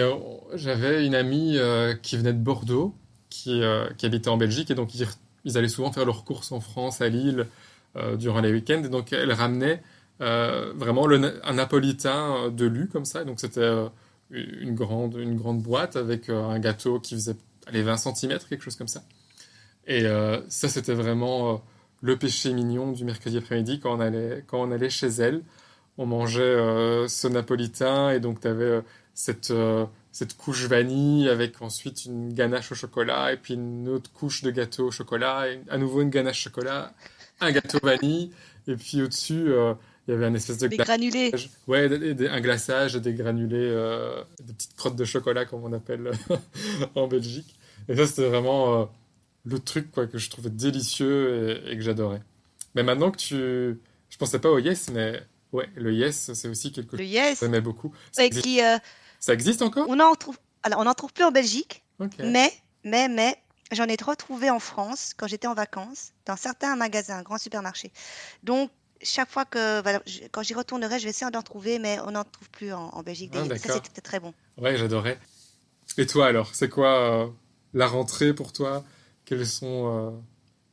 j'avais 0.54 1.06
une 1.06 1.16
amie 1.16 1.58
qui 2.04 2.16
venait 2.16 2.32
de 2.32 2.38
Bordeaux, 2.38 2.96
qui, 3.30 3.62
qui 3.98 4.06
habitait 4.06 4.30
en 4.30 4.38
Belgique, 4.38 4.72
et 4.72 4.76
donc 4.76 4.96
ils 4.96 5.06
ils 5.46 5.58
allaient 5.58 5.68
souvent 5.68 5.92
faire 5.92 6.06
leurs 6.06 6.24
courses 6.24 6.52
en 6.52 6.60
France, 6.60 7.02
à 7.02 7.10
Lille, 7.10 7.48
euh, 7.96 8.16
durant 8.16 8.42
les 8.42 8.52
week-ends. 8.52 8.84
Et 8.84 8.90
donc, 8.90 9.14
elle 9.14 9.32
ramenait 9.32 9.82
euh, 10.22 10.74
vraiment 10.76 11.08
un 11.08 11.54
napolitain 11.54 12.50
de 12.50 12.66
lu 12.66 12.88
comme 12.88 13.06
ça. 13.06 13.24
donc, 13.24 13.40
c'était 13.40 13.62
euh, 13.62 13.88
une, 14.32 14.74
grande, 14.74 15.16
une 15.16 15.36
grande 15.36 15.62
boîte 15.62 15.96
avec 15.96 16.30
un 16.30 16.58
gâteau 16.60 17.00
qui 17.00 17.16
faisait 17.16 17.36
allez, 17.68 17.84
20 17.84 17.98
cm, 17.98 18.40
quelque 18.50 18.64
chose 18.64 18.76
comme 18.76 18.88
ça. 18.88 19.04
Et 19.86 20.06
ça, 20.48 20.70
c'était 20.70 20.94
vraiment 20.94 21.62
le 22.02 22.18
péché 22.18 22.54
mignon 22.54 22.94
du 22.94 23.04
mercredi 23.04 23.38
après-midi 23.38 23.82
quand, 23.82 23.98
quand 24.48 24.62
on 24.62 24.72
allait 24.72 24.90
chez 24.90 25.08
elle. 25.08 25.44
On 25.98 26.06
mangeait 26.06 26.56
ce 27.08 27.28
napolitain 27.28 28.12
et 28.12 28.22
donc, 28.22 28.40
tu 28.40 28.48
avais 28.48 28.82
cette 29.14 29.54
cette 30.14 30.38
couche 30.38 30.66
vanille 30.68 31.28
avec 31.28 31.62
ensuite 31.62 32.06
une 32.06 32.34
ganache 32.34 32.72
au 32.72 32.76
chocolat 32.76 33.34
et 33.34 33.38
puis 33.38 33.56
une 33.56 33.90
autre 33.90 34.12
couche 34.14 34.44
de 34.44 34.52
gâteau 34.52 34.88
au 34.88 34.92
chocolat 34.92 35.50
et 35.50 35.60
à 35.70 35.80
nouveau 35.80 36.04
une 36.04 36.12
ganache 36.12 36.40
chocolat, 36.40 36.94
un 37.42 37.52
gâteau 37.52 37.80
vanille 37.82 38.32
et 38.68 38.76
puis 38.76 39.02
au-dessus 39.02 39.52
euh, 39.52 39.74
il 40.08 40.12
y 40.12 40.14
avait 40.14 40.28
un 40.28 40.36
espèce 40.36 40.60
de 40.60 40.68
des 40.68 40.78
granulés. 40.78 41.32
Ouais, 41.66 41.90
un 42.30 42.42
glaçage, 42.42 42.94
des 42.94 43.14
granulés, 43.14 43.58
euh, 43.58 44.24
des 44.44 44.54
petites 44.54 44.76
crottes 44.76 44.96
de 44.96 45.04
chocolat 45.04 45.46
comme 45.46 45.64
on 45.64 45.74
appelle 45.74 46.12
en 46.96 47.08
Belgique. 47.08 47.56
Et 47.90 47.96
ça 47.96 48.06
c'était 48.06 48.30
vraiment 48.30 48.82
euh, 48.82 48.86
le 49.46 49.58
truc 49.58 49.92
quoi 49.92 50.06
que 50.06 50.20
je 50.20 50.30
trouvais 50.30 50.52
délicieux 50.52 51.60
et, 51.68 51.76
que 51.76 51.82
j'adorais. 51.82 52.22
Mais 52.76 52.84
maintenant 52.84 53.10
que 53.10 53.18
tu, 53.18 53.80
je 54.10 54.18
pensais 54.20 54.38
pas 54.38 54.52
au 54.52 54.60
yes, 54.60 54.92
mais 54.94 55.24
ouais, 55.54 55.68
le 55.76 55.92
yes 55.92 56.34
c'est 56.36 56.48
aussi 56.48 56.72
quelque 56.72 56.98
chose 56.98 57.08
yes. 57.08 57.40
que 57.40 57.48
j'aimais 57.48 57.62
beaucoup. 57.62 57.92
Ouais, 58.20 58.30
qui 58.30 58.62
ça 59.24 59.34
existe 59.34 59.62
encore? 59.62 59.86
On 59.88 60.02
en 60.02 60.16
trouve. 60.16 60.38
Alors, 60.64 60.82
on 60.82 60.84
n'en 60.84 60.94
trouve 60.94 61.14
plus 61.14 61.24
en 61.24 61.32
Belgique, 61.32 61.86
mais, 62.20 62.52
mais, 62.84 63.08
mais, 63.08 63.38
j'en 63.72 63.86
ai 63.86 63.96
retrouvé 63.96 64.50
en 64.50 64.60
France 64.60 65.14
quand 65.16 65.28
j'étais 65.28 65.48
en 65.48 65.54
vacances, 65.54 66.12
dans 66.26 66.36
certains 66.36 66.76
magasins, 66.76 67.22
grands 67.22 67.38
supermarchés. 67.38 67.94
Donc, 68.44 68.70
chaque 69.02 69.32
fois 69.32 69.46
que, 69.46 69.82
quand 70.28 70.44
j'y 70.44 70.54
retournerai, 70.54 71.00
je 71.00 71.06
vais 71.06 71.12
essayer 71.12 71.32
d'en 71.32 71.42
trouver, 71.42 71.80
mais 71.80 72.00
on 72.02 72.12
n'en 72.12 72.26
trouve 72.26 72.50
plus 72.50 72.74
en, 72.74 73.02
Belgique. 73.02 73.32
Ah, 73.34 73.46
ça, 73.58 73.76
c'était 73.76 74.02
très 74.02 74.20
bon. 74.20 74.34
Ouais, 74.58 74.76
j'adorais. 74.76 75.18
Et 75.98 76.06
toi, 76.06 76.28
alors, 76.28 76.54
c'est 76.54 76.68
quoi 76.68 76.94
euh, 77.00 77.28
la 77.74 77.88
rentrée 77.88 78.34
pour 78.34 78.52
toi? 78.52 78.84
Quels 79.24 79.48
sont 79.48 79.88
euh, 79.88 80.12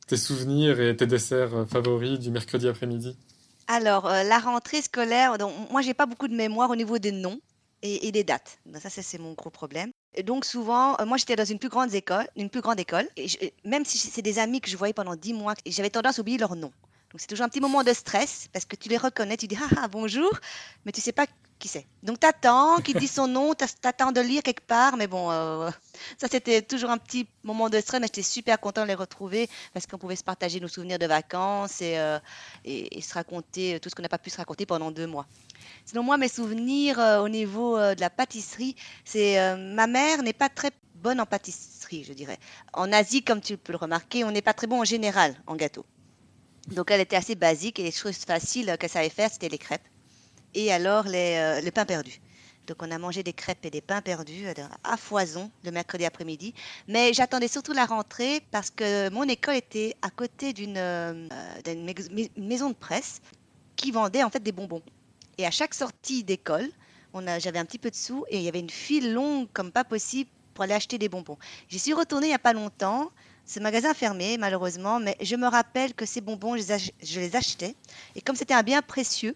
tes 0.07 0.17
souvenirs 0.17 0.81
et 0.81 0.97
tes 0.97 1.07
desserts 1.07 1.55
euh, 1.55 1.65
favoris 1.65 2.19
du 2.19 2.31
mercredi 2.31 2.67
après-midi? 2.67 3.17
Alors, 3.67 4.09
la 4.09 4.39
rentrée 4.39 4.81
scolaire, 4.81 5.37
donc, 5.37 5.53
moi, 5.71 5.81
j'ai 5.81 5.93
pas 5.93 6.05
beaucoup 6.05 6.27
de 6.27 6.35
mémoire 6.35 6.69
au 6.69 6.75
niveau 6.75 6.97
des 6.97 7.13
noms 7.13 7.39
et, 7.83 8.11
des 8.11 8.23
dates. 8.23 8.59
ça, 8.79 8.89
c'est 8.89 9.17
mon 9.17 9.33
gros 9.33 9.49
problème. 9.49 9.91
Et 10.13 10.23
donc 10.23 10.45
souvent, 10.45 10.99
euh, 10.99 11.05
moi 11.05 11.17
j'étais 11.17 11.35
dans 11.35 11.45
une 11.45 11.59
plus 11.59 11.69
grande 11.69 11.93
école, 11.93 12.27
une 12.35 12.49
plus 12.49 12.61
grande 12.61 12.79
école, 12.79 13.07
et 13.15 13.53
même 13.63 13.85
si 13.85 13.97
c'est 13.97 14.21
des 14.21 14.39
amis 14.39 14.59
que 14.59 14.69
je 14.69 14.75
voyais 14.75 14.93
pendant 14.93 15.15
dix 15.15 15.33
mois, 15.33 15.53
j'avais 15.65 15.89
tendance 15.89 16.19
à 16.19 16.21
oublier 16.21 16.37
leur 16.37 16.55
nom. 16.55 16.71
C'est 17.17 17.27
toujours 17.27 17.45
un 17.45 17.49
petit 17.49 17.59
moment 17.59 17.83
de 17.83 17.93
stress 17.93 18.47
parce 18.53 18.65
que 18.65 18.75
tu 18.75 18.89
les 18.89 18.97
reconnais, 18.97 19.37
tu 19.37 19.47
dis 19.47 19.57
ah, 19.61 19.75
ah 19.77 19.87
bonjour, 19.87 20.31
mais 20.85 20.91
tu 20.91 21.01
sais 21.01 21.11
pas 21.11 21.25
qui 21.59 21.67
c'est. 21.67 21.85
Donc 22.03 22.19
tu 22.19 22.25
attends 22.27 22.77
qu'il 22.77 22.97
dise 22.97 23.11
son 23.11 23.27
nom, 23.27 23.53
tu 23.53 23.65
attends 23.83 24.11
de 24.11 24.21
lire 24.21 24.41
quelque 24.43 24.65
part, 24.65 24.97
mais 24.97 25.07
bon, 25.07 25.29
euh, 25.29 25.69
ça 26.17 26.27
c'était 26.31 26.61
toujours 26.61 26.89
un 26.89 26.97
petit 26.97 27.27
moment 27.43 27.69
de 27.69 27.79
stress, 27.79 28.01
mais 28.01 28.07
j'étais 28.07 28.23
super 28.23 28.59
content 28.59 28.83
de 28.83 28.87
les 28.87 28.95
retrouver 28.95 29.49
parce 29.73 29.85
qu'on 29.85 29.97
pouvait 29.97 30.15
se 30.15 30.23
partager 30.23 30.59
nos 30.59 30.67
souvenirs 30.67 30.99
de 30.99 31.05
vacances 31.05 31.81
et, 31.81 31.97
euh, 31.97 32.19
se 32.65 33.13
raconter 33.13 33.79
tout 33.79 33.89
ce 33.89 33.95
qu'on 33.95 34.03
n'a 34.03 34.09
pas 34.09 34.17
pu 34.17 34.29
se 34.29 34.37
raconter 34.37 34.65
pendant 34.65 34.91
deux 34.91 35.07
mois. 35.07 35.27
Sinon, 35.85 36.03
moi, 36.03 36.17
mes 36.17 36.27
souvenirs 36.27 36.99
euh, 36.99 37.21
au 37.21 37.29
niveau 37.29 37.77
euh, 37.77 37.95
de 37.95 38.01
la 38.01 38.09
pâtisserie, 38.09 38.75
c'est 39.05 39.39
euh, 39.39 39.57
ma 39.57 39.87
mère 39.87 40.23
n'est 40.23 40.33
pas 40.33 40.49
très 40.49 40.71
bonne 40.95 41.19
en 41.19 41.25
pâtisserie, 41.25 42.03
je 42.03 42.13
dirais. 42.13 42.37
En 42.73 42.91
Asie, 42.91 43.23
comme 43.23 43.41
tu 43.41 43.57
peux 43.57 43.73
le 43.73 43.77
remarquer, 43.77 44.23
on 44.23 44.31
n'est 44.31 44.41
pas 44.41 44.53
très 44.53 44.67
bon 44.67 44.81
en 44.81 44.85
général 44.85 45.35
en 45.47 45.55
gâteau. 45.55 45.85
Donc, 46.67 46.91
elle 46.91 47.01
était 47.01 47.15
assez 47.15 47.35
basique 47.35 47.79
et 47.79 47.83
les 47.83 47.91
choses 47.91 48.17
faciles 48.17 48.75
qu'elle 48.79 48.89
savait 48.89 49.09
faire, 49.09 49.31
c'était 49.31 49.49
les 49.49 49.57
crêpes. 49.57 49.81
Et 50.53 50.71
alors, 50.71 51.05
les, 51.05 51.59
les 51.61 51.71
pains 51.71 51.85
perdus. 51.85 52.21
Donc, 52.67 52.83
on 52.83 52.91
a 52.91 52.97
mangé 52.97 53.23
des 53.23 53.33
crêpes 53.33 53.65
et 53.65 53.69
des 53.71 53.81
pains 53.81 54.01
perdus 54.01 54.45
à 54.83 54.95
foison 54.95 55.49
le 55.63 55.71
mercredi 55.71 56.05
après-midi. 56.05 56.53
Mais 56.87 57.11
j'attendais 57.13 57.47
surtout 57.47 57.73
la 57.73 57.85
rentrée 57.85 58.41
parce 58.51 58.69
que 58.69 59.09
mon 59.09 59.23
école 59.23 59.55
était 59.55 59.95
à 60.01 60.09
côté 60.09 60.53
d'une 60.53 60.79
maison 62.37 62.69
de 62.69 62.75
presse 62.75 63.21
qui 63.75 63.91
vendait 63.91 64.23
en 64.23 64.29
fait 64.29 64.43
des 64.43 64.51
bonbons. 64.51 64.83
Et 65.37 65.45
à 65.45 65.51
chaque 65.51 65.73
sortie 65.73 66.23
d'école, 66.23 66.69
j'avais 67.39 67.59
un 67.59 67.65
petit 67.65 67.79
peu 67.79 67.89
de 67.89 67.95
sous 67.95 68.25
et 68.29 68.37
il 68.37 68.43
y 68.43 68.47
avait 68.47 68.59
une 68.59 68.69
file 68.69 69.11
longue 69.11 69.47
comme 69.53 69.71
pas 69.71 69.83
possible 69.83 70.29
pour 70.53 70.63
aller 70.63 70.73
acheter 70.73 70.97
des 70.97 71.09
bonbons. 71.09 71.37
J'y 71.67 71.79
suis 71.79 71.93
retournée 71.93 72.27
il 72.27 72.29
n'y 72.29 72.35
a 72.35 72.39
pas 72.39 72.53
longtemps. 72.53 73.09
Ce 73.45 73.59
magasin 73.59 73.91
a 73.91 73.93
fermé, 73.93 74.37
malheureusement, 74.37 74.99
mais 74.99 75.17
je 75.21 75.35
me 75.35 75.47
rappelle 75.47 75.93
que 75.93 76.05
ces 76.05 76.21
bonbons, 76.21 76.55
je 76.57 77.19
les, 77.19 77.35
achetais. 77.35 77.75
Et 78.15 78.21
comme 78.21 78.35
c'était 78.35 78.53
un 78.53 78.63
bien 78.63 78.81
précieux, 78.81 79.35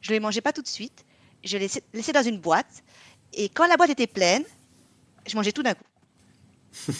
je 0.00 0.10
ne 0.10 0.16
les 0.16 0.20
mangeais 0.20 0.40
pas 0.40 0.52
tout 0.52 0.62
de 0.62 0.68
suite. 0.68 1.04
Je 1.44 1.58
les 1.58 1.68
laissais 1.92 2.12
dans 2.12 2.22
une 2.22 2.38
boîte. 2.38 2.82
Et 3.32 3.48
quand 3.48 3.66
la 3.66 3.76
boîte 3.76 3.90
était 3.90 4.06
pleine, 4.06 4.44
je 5.26 5.36
mangeais 5.36 5.52
tout 5.52 5.62
d'un 5.62 5.74
coup. 5.74 5.84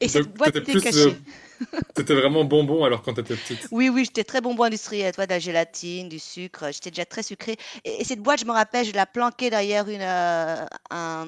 et, 0.00 0.08
cette 0.08 0.32
boîte 0.34 0.56
était 0.56 0.80
cachée. 0.80 1.16
T'étais 1.94 2.14
vraiment 2.14 2.44
bonbon 2.44 2.84
alors 2.84 3.02
quand 3.02 3.14
t'étais 3.14 3.36
petite. 3.36 3.68
Oui, 3.70 3.88
oui, 3.88 4.04
j'étais 4.04 4.24
très 4.24 4.40
bonbon 4.40 4.64
industriel, 4.64 5.14
toi, 5.14 5.26
de 5.26 5.30
la 5.30 5.38
gélatine, 5.38 6.08
du 6.08 6.18
sucre. 6.18 6.72
J'étais 6.72 6.90
déjà 6.90 7.04
très 7.04 7.22
sucré. 7.22 7.56
Et, 7.84 8.04
cette 8.04 8.20
boîte, 8.20 8.40
je 8.40 8.46
me 8.46 8.52
rappelle, 8.52 8.84
je 8.86 8.92
la 8.92 9.06
planquais 9.06 9.50
derrière 9.50 9.88
une, 9.88 10.00
euh, 10.00 10.66
un, 10.90 11.26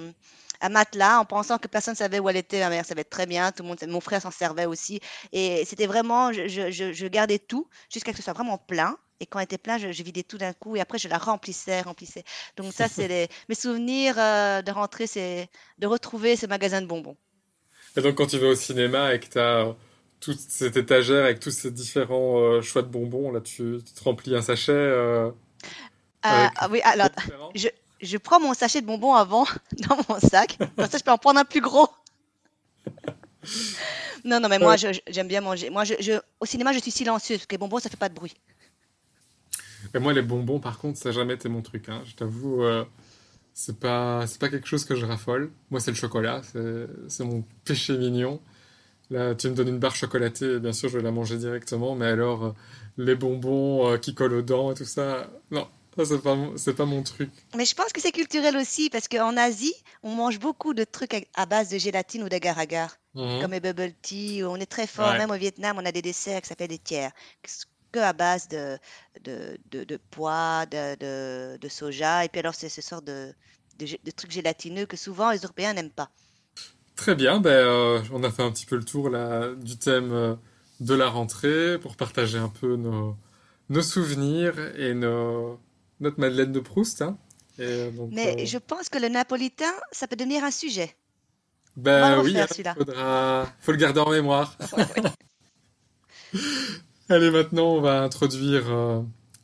matelas 0.70 1.18
en 1.18 1.24
pensant 1.24 1.58
que 1.58 1.68
personne 1.68 1.92
ne 1.92 1.98
savait 1.98 2.18
où 2.18 2.28
elle 2.28 2.36
était. 2.36 2.60
Ma 2.60 2.70
mère 2.70 2.84
savait 2.84 3.04
très 3.04 3.26
bien, 3.26 3.52
tout 3.52 3.62
le 3.62 3.68
monde, 3.68 3.78
mon 3.88 4.00
frère 4.00 4.22
s'en 4.22 4.30
servait 4.30 4.66
aussi. 4.66 5.00
Et 5.32 5.64
c'était 5.64 5.86
vraiment, 5.86 6.32
je, 6.32 6.48
je, 6.48 6.70
je, 6.70 7.06
gardais 7.06 7.38
tout 7.38 7.68
jusqu'à 7.92 8.12
ce 8.12 8.16
que 8.16 8.22
ce 8.22 8.24
soit 8.24 8.32
vraiment 8.32 8.58
plein. 8.58 8.96
Et 9.20 9.26
quand 9.26 9.38
elle 9.38 9.44
était 9.44 9.58
plein, 9.58 9.78
je, 9.78 10.02
vidais 10.02 10.22
tout 10.22 10.38
d'un 10.38 10.52
coup 10.52 10.76
et 10.76 10.80
après 10.80 10.98
je 10.98 11.08
la 11.08 11.18
remplissais, 11.18 11.80
remplissais. 11.82 12.24
Donc 12.56 12.72
ça, 12.72 12.88
c'est 12.88 13.28
mes 13.48 13.54
souvenirs 13.54 14.16
euh, 14.18 14.62
de 14.62 14.70
rentrer, 14.70 15.06
c'est 15.06 15.48
de 15.78 15.86
retrouver 15.86 16.36
ce 16.36 16.46
magasin 16.46 16.80
de 16.80 16.86
bonbons. 16.86 17.16
Et 17.96 18.00
donc 18.00 18.16
quand 18.16 18.26
tu 18.26 18.38
vas 18.38 18.48
au 18.48 18.54
cinéma 18.54 19.14
et 19.14 19.20
que 19.20 19.26
tu 19.26 19.38
as 19.38 19.74
toute 20.24 20.40
cette 20.40 20.76
étagère 20.78 21.24
avec 21.24 21.38
tous 21.38 21.50
ces 21.50 21.70
différents 21.70 22.38
euh, 22.38 22.62
choix 22.62 22.80
de 22.80 22.88
bonbons. 22.88 23.30
Là, 23.30 23.40
tu, 23.42 23.78
te 23.94 24.04
remplis 24.04 24.34
un 24.34 24.40
sachet. 24.40 24.72
Euh, 24.72 25.30
ah, 26.22 26.68
oui, 26.70 26.80
alors, 26.82 27.10
je, 27.54 27.68
je, 28.04 28.16
prends 28.18 28.40
mon 28.40 28.54
sachet 28.54 28.80
de 28.80 28.86
bonbons 28.86 29.14
avant 29.14 29.46
dans 29.88 29.96
mon 30.08 30.20
sac. 30.20 30.58
Comme 30.58 30.88
ça, 30.88 30.98
je 30.98 31.04
peux 31.04 31.10
en 31.10 31.18
prendre 31.18 31.40
un 31.40 31.44
plus 31.44 31.60
gros. 31.60 31.88
non, 34.24 34.40
non, 34.40 34.48
mais 34.48 34.58
moi, 34.58 34.76
j'aime 34.76 35.28
bien 35.28 35.40
manger. 35.40 35.70
Moi, 35.70 35.84
je, 35.84 36.20
au 36.40 36.46
cinéma, 36.46 36.72
je 36.72 36.78
suis 36.78 36.90
silencieuse 36.90 37.38
parce 37.38 37.46
que 37.46 37.54
les 37.54 37.58
bonbons, 37.58 37.78
ça 37.78 37.88
fait 37.88 37.96
pas 37.96 38.08
de 38.08 38.14
bruit. 38.14 38.34
Et 39.94 39.98
moi, 39.98 40.12
les 40.12 40.22
bonbons, 40.22 40.60
par 40.60 40.78
contre, 40.78 40.98
ça 40.98 41.10
n'a 41.10 41.14
jamais 41.14 41.34
été 41.34 41.48
mon 41.48 41.62
truc. 41.62 41.88
Hein. 41.88 42.02
Je 42.04 42.14
t'avoue, 42.14 42.62
euh, 42.62 42.84
c'est 43.52 43.78
pas, 43.78 44.26
c'est 44.26 44.40
pas 44.40 44.48
quelque 44.48 44.66
chose 44.66 44.84
que 44.84 44.96
je 44.96 45.06
raffole. 45.06 45.50
Moi, 45.70 45.80
c'est 45.80 45.90
le 45.90 45.96
chocolat, 45.96 46.42
c'est, 46.42 46.86
c'est 47.08 47.24
mon 47.24 47.44
péché 47.64 47.96
mignon. 47.96 48.40
Là, 49.10 49.34
tu 49.34 49.48
me 49.48 49.54
donnes 49.54 49.68
une 49.68 49.78
barre 49.78 49.94
chocolatée, 49.94 50.58
bien 50.58 50.72
sûr, 50.72 50.88
je 50.88 50.96
vais 50.96 51.04
la 51.04 51.10
manger 51.10 51.36
directement. 51.36 51.94
Mais 51.94 52.06
alors, 52.06 52.44
euh, 52.44 52.52
les 52.96 53.14
bonbons 53.14 53.92
euh, 53.92 53.98
qui 53.98 54.14
collent 54.14 54.34
aux 54.34 54.42
dents 54.42 54.72
et 54.72 54.74
tout 54.74 54.84
ça, 54.84 55.30
non, 55.50 55.68
ça, 55.96 56.04
c'est 56.04 56.18
pas, 56.22 56.34
mon- 56.34 56.56
c'est 56.56 56.74
pas 56.74 56.84
mon 56.86 57.02
truc. 57.02 57.30
Mais 57.56 57.64
je 57.64 57.74
pense 57.74 57.92
que 57.92 58.00
c'est 58.00 58.12
culturel 58.12 58.56
aussi, 58.56 58.90
parce 58.90 59.06
qu'en 59.08 59.36
Asie, 59.36 59.74
on 60.02 60.10
mange 60.14 60.38
beaucoup 60.40 60.74
de 60.74 60.84
trucs 60.84 61.14
à 61.14 61.20
à 61.34 61.46
base 61.46 61.68
de 61.70 61.78
gélatine 61.78 62.22
ou 62.24 62.28
d'agar-agar, 62.28 62.96
Mhm. 63.14 63.40
comme 63.42 63.52
les 63.52 63.60
bubble 63.60 63.92
tea. 64.02 64.42
On 64.44 64.56
est 64.56 64.66
très 64.66 64.86
fort, 64.86 65.12
Ouais. 65.12 65.18
même 65.18 65.30
au 65.30 65.36
Vietnam, 65.36 65.76
on 65.80 65.84
a 65.86 65.92
des 65.92 66.02
desserts 66.02 66.40
qui 66.42 66.48
s'appellent 66.48 66.68
des 66.68 66.78
tiers, 66.78 67.12
que 67.92 67.98
à 68.00 68.12
base 68.12 68.48
de, 68.48 68.76
de, 69.22 69.56
de, 69.70 69.84
de 69.84 70.00
pois, 70.10 70.66
de, 70.66 70.96
de, 70.96 71.56
de 71.58 71.68
soja. 71.68 72.24
Et 72.24 72.28
puis 72.28 72.40
alors, 72.40 72.54
c'est 72.54 72.68
ce 72.68 72.82
sort 72.82 73.02
de, 73.02 73.32
de, 73.78 74.10
trucs 74.10 74.32
gélatineux 74.32 74.86
que 74.86 74.96
souvent 74.96 75.30
les 75.30 75.38
Européens 75.38 75.74
n'aiment 75.74 75.90
pas. 75.90 76.10
Très 76.96 77.14
bien, 77.14 77.38
ben, 77.40 77.50
euh, 77.50 78.02
on 78.12 78.22
a 78.24 78.30
fait 78.30 78.42
un 78.42 78.50
petit 78.50 78.66
peu 78.66 78.76
le 78.76 78.84
tour 78.84 79.10
là, 79.10 79.52
du 79.54 79.76
thème 79.76 80.12
euh, 80.12 80.34
de 80.80 80.94
la 80.94 81.08
rentrée 81.08 81.78
pour 81.78 81.96
partager 81.96 82.38
un 82.38 82.48
peu 82.48 82.76
nos, 82.76 83.16
nos 83.68 83.82
souvenirs 83.82 84.58
et 84.76 84.94
nos, 84.94 85.58
notre 86.04 86.20
Madeleine 86.20 86.52
de 86.52 86.60
Proust. 86.60 87.02
hein. 87.02 87.16
Et 87.58 87.62
euh, 87.62 87.90
donc, 87.90 88.10
Mais 88.12 88.42
euh, 88.42 88.46
je 88.46 88.58
pense 88.58 88.88
que 88.88 88.98
le 88.98 89.08
napolitain, 89.08 89.72
ça 89.92 90.06
peut 90.06 90.16
devenir 90.16 90.44
un 90.44 90.50
sujet. 90.50 90.94
Ben 91.76 92.20
oui, 92.22 92.36
alors, 92.36 92.48
celui-là. 92.48 92.74
faudra, 92.74 93.46
faut 93.60 93.72
le 93.72 93.78
garder 93.78 94.00
en 94.00 94.10
mémoire. 94.10 94.56
Ouais, 94.76 94.84
ouais. 95.02 95.10
Allez, 97.08 97.30
maintenant, 97.30 97.74
on 97.74 97.80
va 97.80 98.02
introduire 98.02 98.64
euh, 98.70 99.00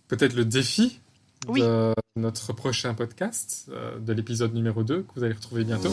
peut-être 0.08 0.34
le 0.34 0.44
défi 0.44 1.00
Oui. 1.46 1.60
de 1.60 1.94
notre 2.16 2.52
prochain 2.52 2.94
podcast, 2.94 3.66
euh, 3.70 3.98
de 4.00 4.12
l'épisode 4.12 4.54
numéro 4.54 4.82
2, 4.82 5.02
que 5.02 5.08
vous 5.14 5.22
allez 5.24 5.34
retrouver 5.34 5.62
bientôt. 5.64 5.90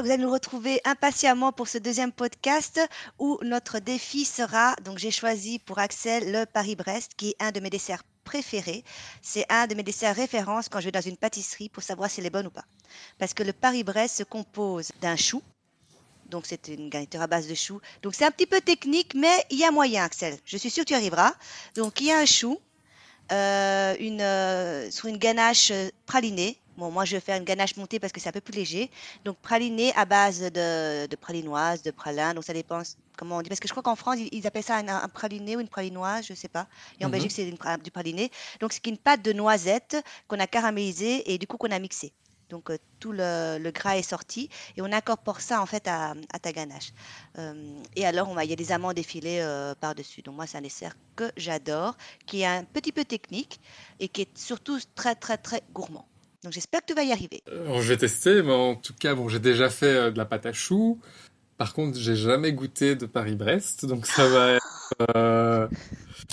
Vous 0.00 0.10
allez 0.10 0.22
nous 0.22 0.32
retrouver 0.32 0.80
impatiemment 0.84 1.52
pour 1.52 1.68
ce 1.68 1.76
deuxième 1.76 2.12
podcast 2.12 2.80
où 3.18 3.38
notre 3.42 3.80
défi 3.80 4.24
sera, 4.24 4.74
donc 4.84 4.98
j'ai 4.98 5.10
choisi 5.10 5.58
pour 5.58 5.78
Axel 5.78 6.32
le 6.32 6.46
Paris-Brest, 6.46 7.12
qui 7.16 7.30
est 7.30 7.36
un 7.38 7.52
de 7.52 7.60
mes 7.60 7.68
desserts 7.68 8.02
préférés. 8.24 8.82
C'est 9.20 9.44
un 9.50 9.66
de 9.66 9.74
mes 9.74 9.82
desserts 9.82 10.16
référence 10.16 10.70
quand 10.70 10.80
je 10.80 10.86
vais 10.86 10.92
dans 10.92 11.00
une 11.02 11.18
pâtisserie 11.18 11.68
pour 11.68 11.82
savoir 11.82 12.10
si 12.10 12.20
elle 12.20 12.26
est 12.26 12.30
bonne 12.30 12.46
ou 12.46 12.50
pas. 12.50 12.64
Parce 13.18 13.34
que 13.34 13.42
le 13.42 13.52
Paris-Brest 13.52 14.16
se 14.16 14.22
compose 14.22 14.90
d'un 15.02 15.16
chou, 15.16 15.42
donc 16.30 16.46
c'est 16.46 16.68
une 16.68 16.88
garniture 16.88 17.20
à 17.20 17.26
base 17.26 17.46
de 17.46 17.54
chou. 17.54 17.80
Donc 18.02 18.14
c'est 18.14 18.24
un 18.24 18.30
petit 18.30 18.46
peu 18.46 18.62
technique, 18.62 19.14
mais 19.14 19.44
il 19.50 19.58
y 19.58 19.64
a 19.64 19.70
moyen, 19.70 20.04
Axel. 20.04 20.38
Je 20.46 20.56
suis 20.56 20.70
sûre 20.70 20.84
que 20.84 20.88
tu 20.88 20.94
arriveras. 20.94 21.34
Donc 21.74 22.00
il 22.00 22.06
y 22.06 22.12
a 22.12 22.18
un 22.18 22.26
chou, 22.26 22.58
euh, 23.32 23.94
euh, 24.00 24.90
sur 24.90 25.08
une 25.08 25.18
ganache 25.18 25.72
pralinée. 26.06 26.58
Bon, 26.80 26.90
moi, 26.90 27.04
je 27.04 27.14
vais 27.16 27.20
faire 27.20 27.36
une 27.36 27.44
ganache 27.44 27.76
montée 27.76 28.00
parce 28.00 28.12
que 28.12 28.20
c'est 28.20 28.28
un 28.30 28.32
peu 28.32 28.40
plus 28.40 28.54
léger. 28.54 28.90
Donc, 29.24 29.38
praliné 29.40 29.92
à 29.94 30.04
base 30.06 30.40
de, 30.40 31.06
de 31.06 31.16
pralinoise, 31.16 31.82
de 31.82 31.90
pralin. 31.90 32.34
Donc, 32.34 32.44
ça 32.44 32.54
dépend 32.54 32.82
comment 33.18 33.36
on 33.38 33.42
dit. 33.42 33.48
Parce 33.50 33.60
que 33.60 33.68
je 33.68 33.72
crois 33.72 33.82
qu'en 33.82 33.96
France, 33.96 34.16
ils, 34.18 34.28
ils 34.32 34.46
appellent 34.46 34.64
ça 34.64 34.76
un, 34.76 34.88
un 34.88 35.08
praliné 35.08 35.56
ou 35.56 35.60
une 35.60 35.68
pralinoise, 35.68 36.24
je 36.26 36.34
sais 36.34 36.48
pas. 36.48 36.66
Et 36.98 37.04
en 37.04 37.08
Mhm. 37.08 37.12
Belgique, 37.12 37.32
c'est 37.32 37.44
du 37.82 37.90
praliné. 37.90 38.30
Donc, 38.60 38.72
c'est 38.72 38.86
une 38.86 38.98
pâte 38.98 39.22
de 39.22 39.32
noisette 39.32 39.96
qu'on 40.28 40.40
a 40.40 40.46
caramélisée 40.46 41.30
et 41.32 41.38
du 41.38 41.46
coup 41.46 41.58
qu'on 41.58 41.70
a 41.70 41.78
mixée. 41.78 42.12
Donc, 42.48 42.70
euh, 42.70 42.78
tout 42.98 43.12
le, 43.12 43.58
le 43.60 43.70
gras 43.70 43.96
est 43.96 44.02
sorti 44.02 44.48
et 44.76 44.82
on 44.82 44.90
incorpore 44.92 45.40
ça 45.40 45.60
en 45.62 45.66
fait 45.66 45.86
à, 45.86 46.14
à 46.32 46.38
ta 46.40 46.52
ganache. 46.52 46.92
Euh, 47.38 47.82
et 47.96 48.06
alors, 48.06 48.28
on 48.30 48.34
va, 48.34 48.44
il 48.44 48.50
y 48.50 48.52
a 48.52 48.56
des 48.56 48.72
amandes 48.72 48.98
effilées 48.98 49.40
euh, 49.40 49.74
par-dessus. 49.74 50.22
Donc, 50.22 50.36
moi, 50.36 50.46
c'est 50.46 50.58
un 50.58 50.62
dessert 50.62 50.94
que 51.16 51.30
j'adore, 51.36 51.96
qui 52.26 52.40
est 52.42 52.46
un 52.46 52.64
petit 52.64 52.92
peu 52.92 53.04
technique 53.04 53.60
et 54.00 54.08
qui 54.08 54.22
est 54.22 54.38
surtout 54.38 54.78
très, 54.94 55.14
très, 55.14 55.36
très 55.38 55.62
gourmand. 55.72 56.06
Donc, 56.42 56.52
j'espère 56.52 56.80
que 56.80 56.86
tu 56.86 56.94
vas 56.94 57.02
y 57.02 57.12
arriver. 57.12 57.42
Alors, 57.50 57.82
je 57.82 57.88
vais 57.88 57.98
tester, 57.98 58.42
mais 58.42 58.52
en 58.52 58.74
tout 58.74 58.94
cas, 58.94 59.14
bon, 59.14 59.28
j'ai 59.28 59.40
déjà 59.40 59.68
fait 59.68 59.86
euh, 59.86 60.10
de 60.10 60.16
la 60.16 60.24
pâte 60.24 60.46
à 60.46 60.52
choux. 60.52 60.98
Par 61.58 61.74
contre, 61.74 61.98
j'ai 61.98 62.16
jamais 62.16 62.52
goûté 62.54 62.96
de 62.96 63.04
Paris-Brest, 63.04 63.84
donc 63.84 64.06
ça 64.06 64.26
va 64.26 64.52
être 64.56 64.94
euh, 65.14 65.68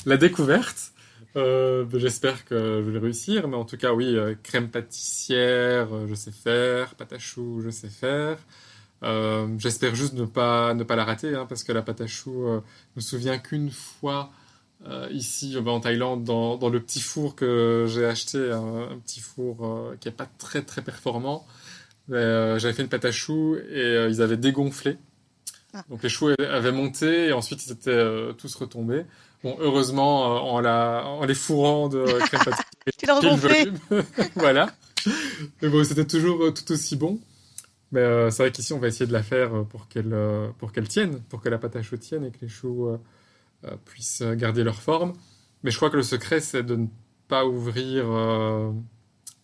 la 0.06 0.16
découverte. 0.16 0.94
Euh, 1.36 1.84
ben, 1.84 2.00
j'espère 2.00 2.46
que 2.46 2.82
je 2.86 2.90
vais 2.90 3.00
réussir, 3.00 3.50
mais 3.50 3.58
en 3.58 3.66
tout 3.66 3.76
cas, 3.76 3.92
oui, 3.92 4.18
crème 4.44 4.70
pâtissière, 4.70 5.90
je 6.08 6.16
sais 6.16 6.32
faire, 6.32 6.96
pâte 6.96 7.12
à 7.12 7.20
choux, 7.20 7.62
je 7.62 7.70
sais 7.70 7.90
faire. 7.90 8.38
Euh, 9.04 9.48
j'espère 9.58 9.94
juste 9.94 10.14
ne 10.14 10.26
pas, 10.26 10.74
ne 10.74 10.86
pas 10.86 10.96
la 10.96 11.04
rater, 11.04 11.36
hein, 11.36 11.46
parce 11.48 11.66
que 11.66 11.74
la 11.74 11.82
pâte 11.82 12.00
à 12.00 12.08
choux, 12.08 12.46
je 12.48 12.62
me 12.96 13.02
souviens 13.02 13.38
qu'une 13.38 13.70
fois, 13.70 14.32
euh, 14.86 15.08
ici 15.12 15.56
euh, 15.56 15.62
ben, 15.62 15.72
en 15.72 15.80
Thaïlande, 15.80 16.24
dans, 16.24 16.56
dans 16.58 16.70
le 16.70 16.80
petit 16.80 17.00
four 17.00 17.36
que 17.36 17.86
j'ai 17.90 18.06
acheté, 18.06 18.52
un, 18.52 18.92
un 18.92 18.98
petit 19.00 19.20
four 19.20 19.66
euh, 19.66 19.98
qui 20.00 20.08
est 20.08 20.12
pas 20.12 20.28
très 20.38 20.62
très 20.62 20.82
performant, 20.82 21.46
euh, 22.12 22.60
j'avais 22.60 22.74
fait 22.74 22.84
une 22.84 22.90
pâte 22.90 23.06
à 23.06 23.12
choux 23.12 23.56
et 23.56 24.08
ils 24.10 24.22
avaient 24.22 24.38
dégonflé. 24.38 24.98
Ah. 25.74 25.84
Donc 25.90 26.04
les 26.04 26.10
choux 26.10 26.30
avaient 26.40 26.72
monté 26.72 27.28
et 27.28 27.34
ensuite 27.34 27.66
ils 27.66 27.72
étaient 27.72 28.34
tous 28.38 28.56
retombés. 28.56 29.06
Bon, 29.44 29.56
heureusement, 29.60 30.54
en, 30.54 30.60
la, 30.60 31.06
en 31.06 31.26
les 31.26 31.36
fourrant 31.36 31.90
de 31.90 32.04
crème 32.20 32.42
pâtissière, 32.86 34.04
voilà. 34.36 34.70
Mais 35.62 35.70
bon, 35.70 35.84
c'était 35.84 36.06
toujours 36.08 36.54
tout 36.54 36.72
aussi 36.72 36.96
bon. 36.96 37.20
Mais 37.92 38.02
euh, 38.02 38.30
c'est 38.32 38.44
vrai 38.44 38.52
qu'ici, 38.52 38.74
on 38.74 38.80
va 38.80 38.88
essayer 38.88 39.06
de 39.06 39.14
la 39.14 39.24
faire 39.24 39.64
pour 39.66 39.88
qu'elle 39.88 40.16
pour 40.58 40.72
qu'elle 40.72 40.88
tienne, 40.88 41.20
pour 41.30 41.42
que 41.42 41.50
la 41.50 41.58
pâte 41.58 41.76
à 41.76 41.84
choux 41.84 41.98
tienne 41.98 42.26
et 42.26 42.32
que 42.32 42.40
les 42.42 42.50
choux 42.50 42.88
euh, 42.88 42.98
puissent 43.86 44.22
euh, 44.22 44.36
garder 44.36 44.64
leur 44.64 44.82
forme. 44.82 45.14
Mais 45.64 45.72
je 45.72 45.78
crois 45.78 45.90
que 45.90 45.98
le 45.98 46.04
secret, 46.04 46.40
c'est 46.40 46.64
de 46.64 46.76
ne 46.76 46.88
pas 47.28 47.46
ouvrir 47.46 48.06
euh, 48.08 48.72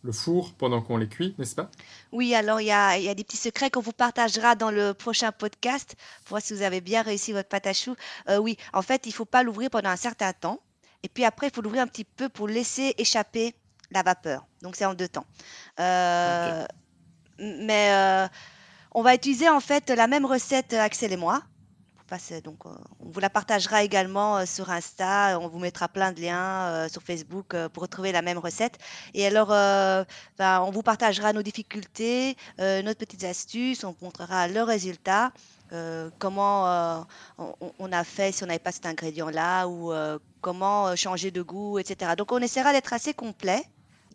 le 0.04 0.12
four 0.12 0.54
pendant 0.54 0.82
qu'on 0.82 0.98
les 0.98 1.08
cuit, 1.08 1.36
n'est-ce 1.38 1.56
pas? 1.56 1.70
Oui, 2.12 2.36
alors 2.36 2.62
il 2.62 2.68
y 2.68 2.72
a, 2.72 2.98
il 2.98 3.04
y 3.04 3.10
a 3.10 3.16
des 3.16 3.24
petits 3.24 3.38
secrets 3.38 3.70
qu'on 3.70 3.82
vous 3.82 3.92
partagera 3.92 4.56
dans 4.56 4.72
le 4.72 4.94
prochain 4.94 5.32
podcast 5.32 5.96
pour 6.24 6.36
voir 6.36 6.42
si 6.42 6.54
vous 6.54 6.62
avez 6.62 6.82
bien 6.82 7.02
réussi 7.02 7.34
votre 7.34 7.50
pâte 7.50 7.68
à 7.68 7.74
choux. 7.74 7.96
Euh, 8.30 8.38
oui, 8.38 8.58
en 8.74 8.82
fait, 8.82 9.06
il 9.06 9.10
ne 9.10 9.14
faut 9.14 9.26
pas 9.26 9.44
l'ouvrir 9.44 9.70
pendant 9.70 9.90
un 9.90 9.96
certain 9.96 10.34
temps. 10.34 10.60
Et 11.04 11.10
puis 11.10 11.26
après, 11.26 11.48
il 11.48 11.54
faut 11.54 11.62
l'ouvrir 11.62 11.82
un 11.82 11.88
petit 11.88 12.06
peu 12.06 12.30
pour 12.30 12.48
laisser 12.48 12.94
échapper 12.98 13.56
la 13.92 14.04
vapeur. 14.04 14.46
Donc 14.62 14.76
c'est 14.76 14.86
en 14.86 14.94
deux 14.94 15.10
temps. 15.10 15.26
Mais 15.78 16.66
euh, 17.92 18.28
on 18.92 19.02
va 19.02 19.16
utiliser 19.16 19.50
en 19.50 19.60
fait 19.60 19.90
la 19.90 20.08
même 20.08 20.26
recette, 20.26 20.74
Axel 20.74 21.12
et 21.12 21.18
moi. 21.18 21.44
Donc, 22.44 22.66
euh, 22.66 22.70
on 23.00 23.10
vous 23.10 23.20
la 23.20 23.30
partagera 23.30 23.84
également 23.84 24.38
euh, 24.38 24.46
sur 24.46 24.70
Insta. 24.70 25.40
On 25.40 25.48
vous 25.48 25.58
mettra 25.60 25.88
plein 25.88 26.12
de 26.12 26.22
liens 26.22 26.68
euh, 26.68 26.90
sur 26.90 27.02
Facebook 27.02 27.54
euh, 27.56 27.70
pour 27.70 27.82
retrouver 27.84 28.12
la 28.12 28.22
même 28.22 28.38
recette. 28.38 28.78
Et 29.16 29.26
alors, 29.26 29.52
euh, 29.52 30.04
ben, 30.38 30.62
on 30.62 30.70
vous 30.72 30.84
partagera 30.84 31.34
nos 31.34 31.42
difficultés, 31.42 32.36
euh, 32.60 32.82
nos 32.84 32.94
petites 32.94 33.24
astuces. 33.24 33.84
On 33.84 33.92
vous 33.92 34.06
montrera 34.06 34.48
le 34.48 34.62
résultat. 34.62 35.32
euh, 35.72 36.12
comment 36.20 36.68
euh, 36.68 37.02
on, 37.80 37.92
a 37.92 38.04
fait 38.04 38.32
si 38.32 38.44
on 38.44 38.48
n'avait 38.48 38.60
pas 38.60 38.72
cet 38.72 38.86
ingrédient-là 38.86 39.68
ou 39.68 39.92
euh, 39.92 40.20
comment 40.42 40.88
euh, 40.90 40.96
changer 40.96 41.32
de 41.32 41.42
goût, 41.42 41.80
etc. 41.80 42.12
Donc, 42.16 42.32
on 42.32 42.40
essaiera 42.40 42.74
d'être 42.74 42.94
assez 42.94 43.14
complet. 43.16 43.64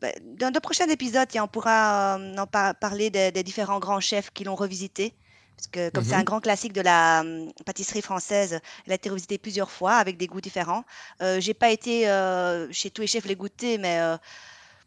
Ben, 0.01 0.13
Dans 0.39 0.53
de 0.53 0.59
prochains 0.61 0.89
épisodes, 0.89 1.27
tiens, 1.29 1.45
on 1.45 1.49
pourra 1.49 2.17
euh, 2.19 2.37
en 2.37 2.47
par- 2.47 2.75
parler 2.77 3.11
des 3.11 3.43
différents 3.43 3.81
grands 3.81 4.01
chefs 4.01 4.31
qui 4.31 4.45
l'ont 4.45 4.55
revisité. 4.55 5.15
Parce 5.59 5.67
que 5.69 5.91
comme 5.91 6.05
c'est 6.05 6.15
un 6.17 6.21
Mhm. 6.21 6.25
grand 6.25 6.41
classique 6.41 6.73
de 6.73 6.81
la 6.83 7.21
hum, 7.23 7.53
pâtisserie 7.67 8.03
française, 8.03 8.61
elle 8.87 8.93
a 8.93 8.95
été 8.97 9.11
revisitée 9.11 9.39
plusieurs 9.39 9.71
fois 9.71 9.95
avec 9.97 10.17
des 10.17 10.29
goûts 10.29 10.41
différents. 10.41 10.85
Euh, 11.23 11.41
j'ai 11.41 11.55
pas 11.55 11.71
été 11.71 12.09
euh, 12.09 12.69
chez 12.73 12.91
tous 12.91 13.03
les 13.03 13.09
chefs 13.09 13.27
les 13.27 13.37
goûter, 13.37 13.79
mais 13.79 14.01
euh, 14.01 14.17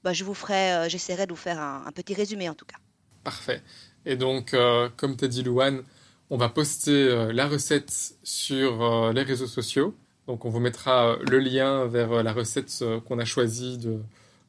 bah, 0.04 0.14
je 0.14 0.24
vous 0.24 0.34
ferai, 0.36 0.74
euh, 0.74 0.90
j'essaierai 0.90 1.28
de 1.28 1.34
vous 1.34 1.38
faire 1.38 1.60
un, 1.60 1.84
un 1.88 1.92
petit 1.92 2.14
résumé 2.16 2.50
en 2.50 2.56
tout 2.56 2.66
cas. 2.66 2.78
Parfait. 3.24 3.62
Et 4.06 4.16
donc, 4.16 4.56
comme 4.98 5.16
t'as 5.16 5.28
dit, 5.28 5.44
Louane, 5.44 5.84
on 6.32 6.38
va 6.38 6.50
poster 6.50 7.32
la 7.34 7.48
recette 7.48 8.16
sur 8.24 9.14
les 9.14 9.22
réseaux 9.22 9.48
sociaux. 9.48 9.96
Donc, 10.28 10.46
on 10.46 10.50
vous 10.50 10.60
mettra 10.60 11.18
le 11.22 11.38
lien 11.40 11.86
vers 11.86 12.24
la 12.24 12.34
recette 12.34 12.84
qu'on 13.08 13.20
a 13.20 13.26
choisi 13.26 13.78
de, 13.78 14.00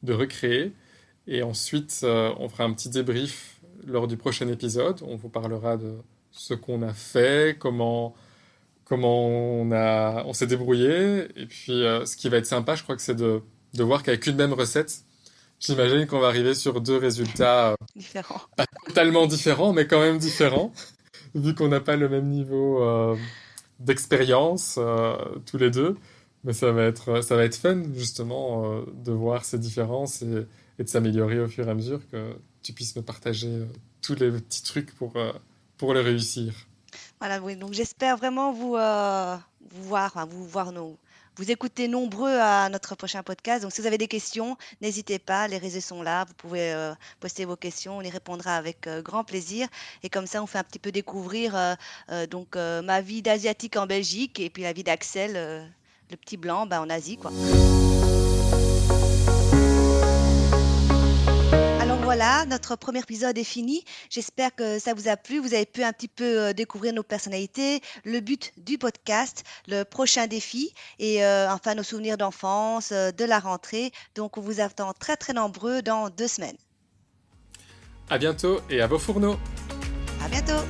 de 0.01 0.13
recréer. 0.13 0.73
Et 1.27 1.43
ensuite, 1.43 1.99
on 2.03 2.49
fera 2.49 2.63
un 2.63 2.73
petit 2.73 2.89
débrief 2.89 3.52
lors 3.87 4.07
du 4.07 4.17
prochain 4.17 4.47
épisode. 4.47 5.01
On 5.03 5.15
vous 5.15 5.29
parlera 5.29 5.77
de 5.77 5.93
ce 6.31 6.53
qu'on 6.53 6.81
a 6.81 6.93
fait, 6.93 7.57
comment, 7.59 8.15
comment 8.85 9.27
on 9.27 9.71
a, 9.71 10.23
on 10.25 10.33
s'est 10.33 10.47
débrouillé. 10.47 11.27
Et 11.39 11.45
puis, 11.45 11.83
euh, 11.85 12.05
ce 12.05 12.15
qui 12.17 12.29
va 12.29 12.37
être 12.37 12.45
sympa, 12.45 12.75
je 12.75 12.83
crois 12.83 12.95
que 12.95 13.01
c'est 13.01 13.15
de, 13.15 13.41
de 13.73 13.83
voir 13.83 14.03
qu'avec 14.03 14.25
une 14.27 14.35
même 14.35 14.53
recette, 14.53 15.03
j'imagine 15.59 16.07
qu'on 16.07 16.19
va 16.19 16.27
arriver 16.27 16.53
sur 16.53 16.81
deux 16.81 16.97
résultats 16.97 17.71
euh, 17.71 17.75
Différent. 17.95 18.41
totalement 18.87 19.27
différents, 19.27 19.73
mais 19.73 19.87
quand 19.87 19.99
même 19.99 20.17
différents, 20.17 20.73
vu 21.35 21.53
qu'on 21.55 21.67
n'a 21.67 21.79
pas 21.79 21.95
le 21.95 22.09
même 22.09 22.27
niveau 22.27 22.83
euh, 22.83 23.15
d'expérience 23.79 24.79
tous 25.45 25.57
les 25.57 25.69
deux. 25.69 25.97
Mais 26.45 26.51
ça 26.51 26.73
va 26.73 26.83
être, 26.83 27.21
ça 27.21 27.37
va 27.37 27.45
être 27.45 27.55
fun, 27.55 27.83
justement, 27.93 28.81
de 28.93 29.11
voir 29.13 29.45
ces 29.45 29.57
différences 29.57 30.21
et, 30.23 30.45
et 30.77 30.83
de 30.83 30.89
s'améliorer 30.89 31.39
au 31.39 31.47
fur 31.47 31.65
et 31.65 31.71
à 31.71 31.73
mesure, 31.73 32.01
que 32.11 32.35
tu 32.63 32.73
puisses 32.73 32.95
me 32.95 33.01
partager 33.01 33.47
euh, 33.47 33.65
tous 34.01 34.15
les 34.15 34.31
petits 34.31 34.63
trucs 34.63 34.93
pour, 34.95 35.15
euh, 35.15 35.31
pour 35.77 35.93
les 35.93 36.01
réussir. 36.01 36.53
Voilà, 37.19 37.41
oui. 37.41 37.55
Donc 37.55 37.73
j'espère 37.73 38.17
vraiment 38.17 38.51
vous, 38.51 38.75
euh, 38.75 39.37
voir, 39.71 40.05
enfin, 40.05 40.25
vous 40.25 40.45
voir 40.45 40.71
nos, 40.71 40.97
vous 41.35 41.49
écoutez 41.49 41.87
nombreux 41.87 42.37
à 42.37 42.69
notre 42.69 42.93
prochain 42.93 43.23
podcast. 43.23 43.63
Donc, 43.63 43.71
si 43.71 43.81
vous 43.81 43.87
avez 43.87 43.97
des 43.97 44.07
questions, 44.07 44.55
n'hésitez 44.81 45.17
pas. 45.17 45.47
Les 45.47 45.57
réseaux 45.57 45.81
sont 45.81 46.03
là. 46.03 46.25
Vous 46.25 46.33
pouvez 46.35 46.71
euh, 46.73 46.93
poster 47.19 47.45
vos 47.45 47.55
questions. 47.55 47.97
On 47.97 48.01
y 48.01 48.09
répondra 48.11 48.55
avec 48.55 48.85
euh, 48.85 49.01
grand 49.01 49.23
plaisir. 49.23 49.67
Et 50.03 50.09
comme 50.09 50.27
ça, 50.27 50.43
on 50.43 50.45
fait 50.45 50.59
un 50.59 50.63
petit 50.63 50.77
peu 50.77 50.91
découvrir 50.91 51.55
euh, 51.55 52.27
donc 52.27 52.55
ma 52.55 53.01
vie 53.01 53.23
d'asiatique 53.23 53.77
en 53.77 53.87
Belgique 53.87 54.39
et 54.39 54.51
puis 54.51 54.61
la 54.61 54.73
vie 54.73 54.83
d'Axel, 54.83 55.33
le 56.11 56.17
petit 56.17 56.37
blanc, 56.37 56.67
ben, 56.67 56.81
en 56.81 56.89
Asie, 56.89 57.17
quoi. 57.17 57.31
Voilà, 62.15 62.45
notre 62.45 62.75
premier 62.75 62.99
épisode 62.99 63.35
est 63.39 63.43
fini. 63.43 63.83
J'espère 64.11 64.53
que 64.53 64.77
ça 64.77 64.93
vous 64.93 65.07
a 65.07 65.17
plu. 65.17 65.39
Vous 65.39 65.55
avez 65.55 65.65
pu 65.65 65.81
un 65.81 65.91
petit 65.91 66.07
peu 66.07 66.23
euh, 66.23 66.53
découvrir 66.53 66.93
nos 66.93 67.01
personnalités, 67.01 67.81
le 68.05 68.19
but 68.19 68.51
du 68.55 68.77
podcast, 68.77 69.43
le 69.67 69.81
prochain 69.81 70.27
défi 70.27 70.75
et 70.99 71.25
euh, 71.25 71.51
enfin 71.51 71.73
nos 71.73 71.81
souvenirs 71.81 72.17
d'enfance, 72.17 72.91
euh, 72.91 73.09
de 73.09 73.25
la 73.25 73.39
rentrée. 73.39 73.91
Donc 74.13 74.37
on 74.37 74.41
vous 74.41 74.61
attend 74.61 74.93
très 74.93 75.15
très 75.15 75.33
nombreux 75.33 75.81
dans 75.81 76.11
deux 76.11 76.27
semaines. 76.27 76.57
À 78.11 78.19
bientôt 78.19 78.61
et 78.69 78.79
à 78.79 78.85
vos 78.85 78.99
fourneaux. 78.99 79.39
À 80.23 80.29
bientôt. 80.29 80.61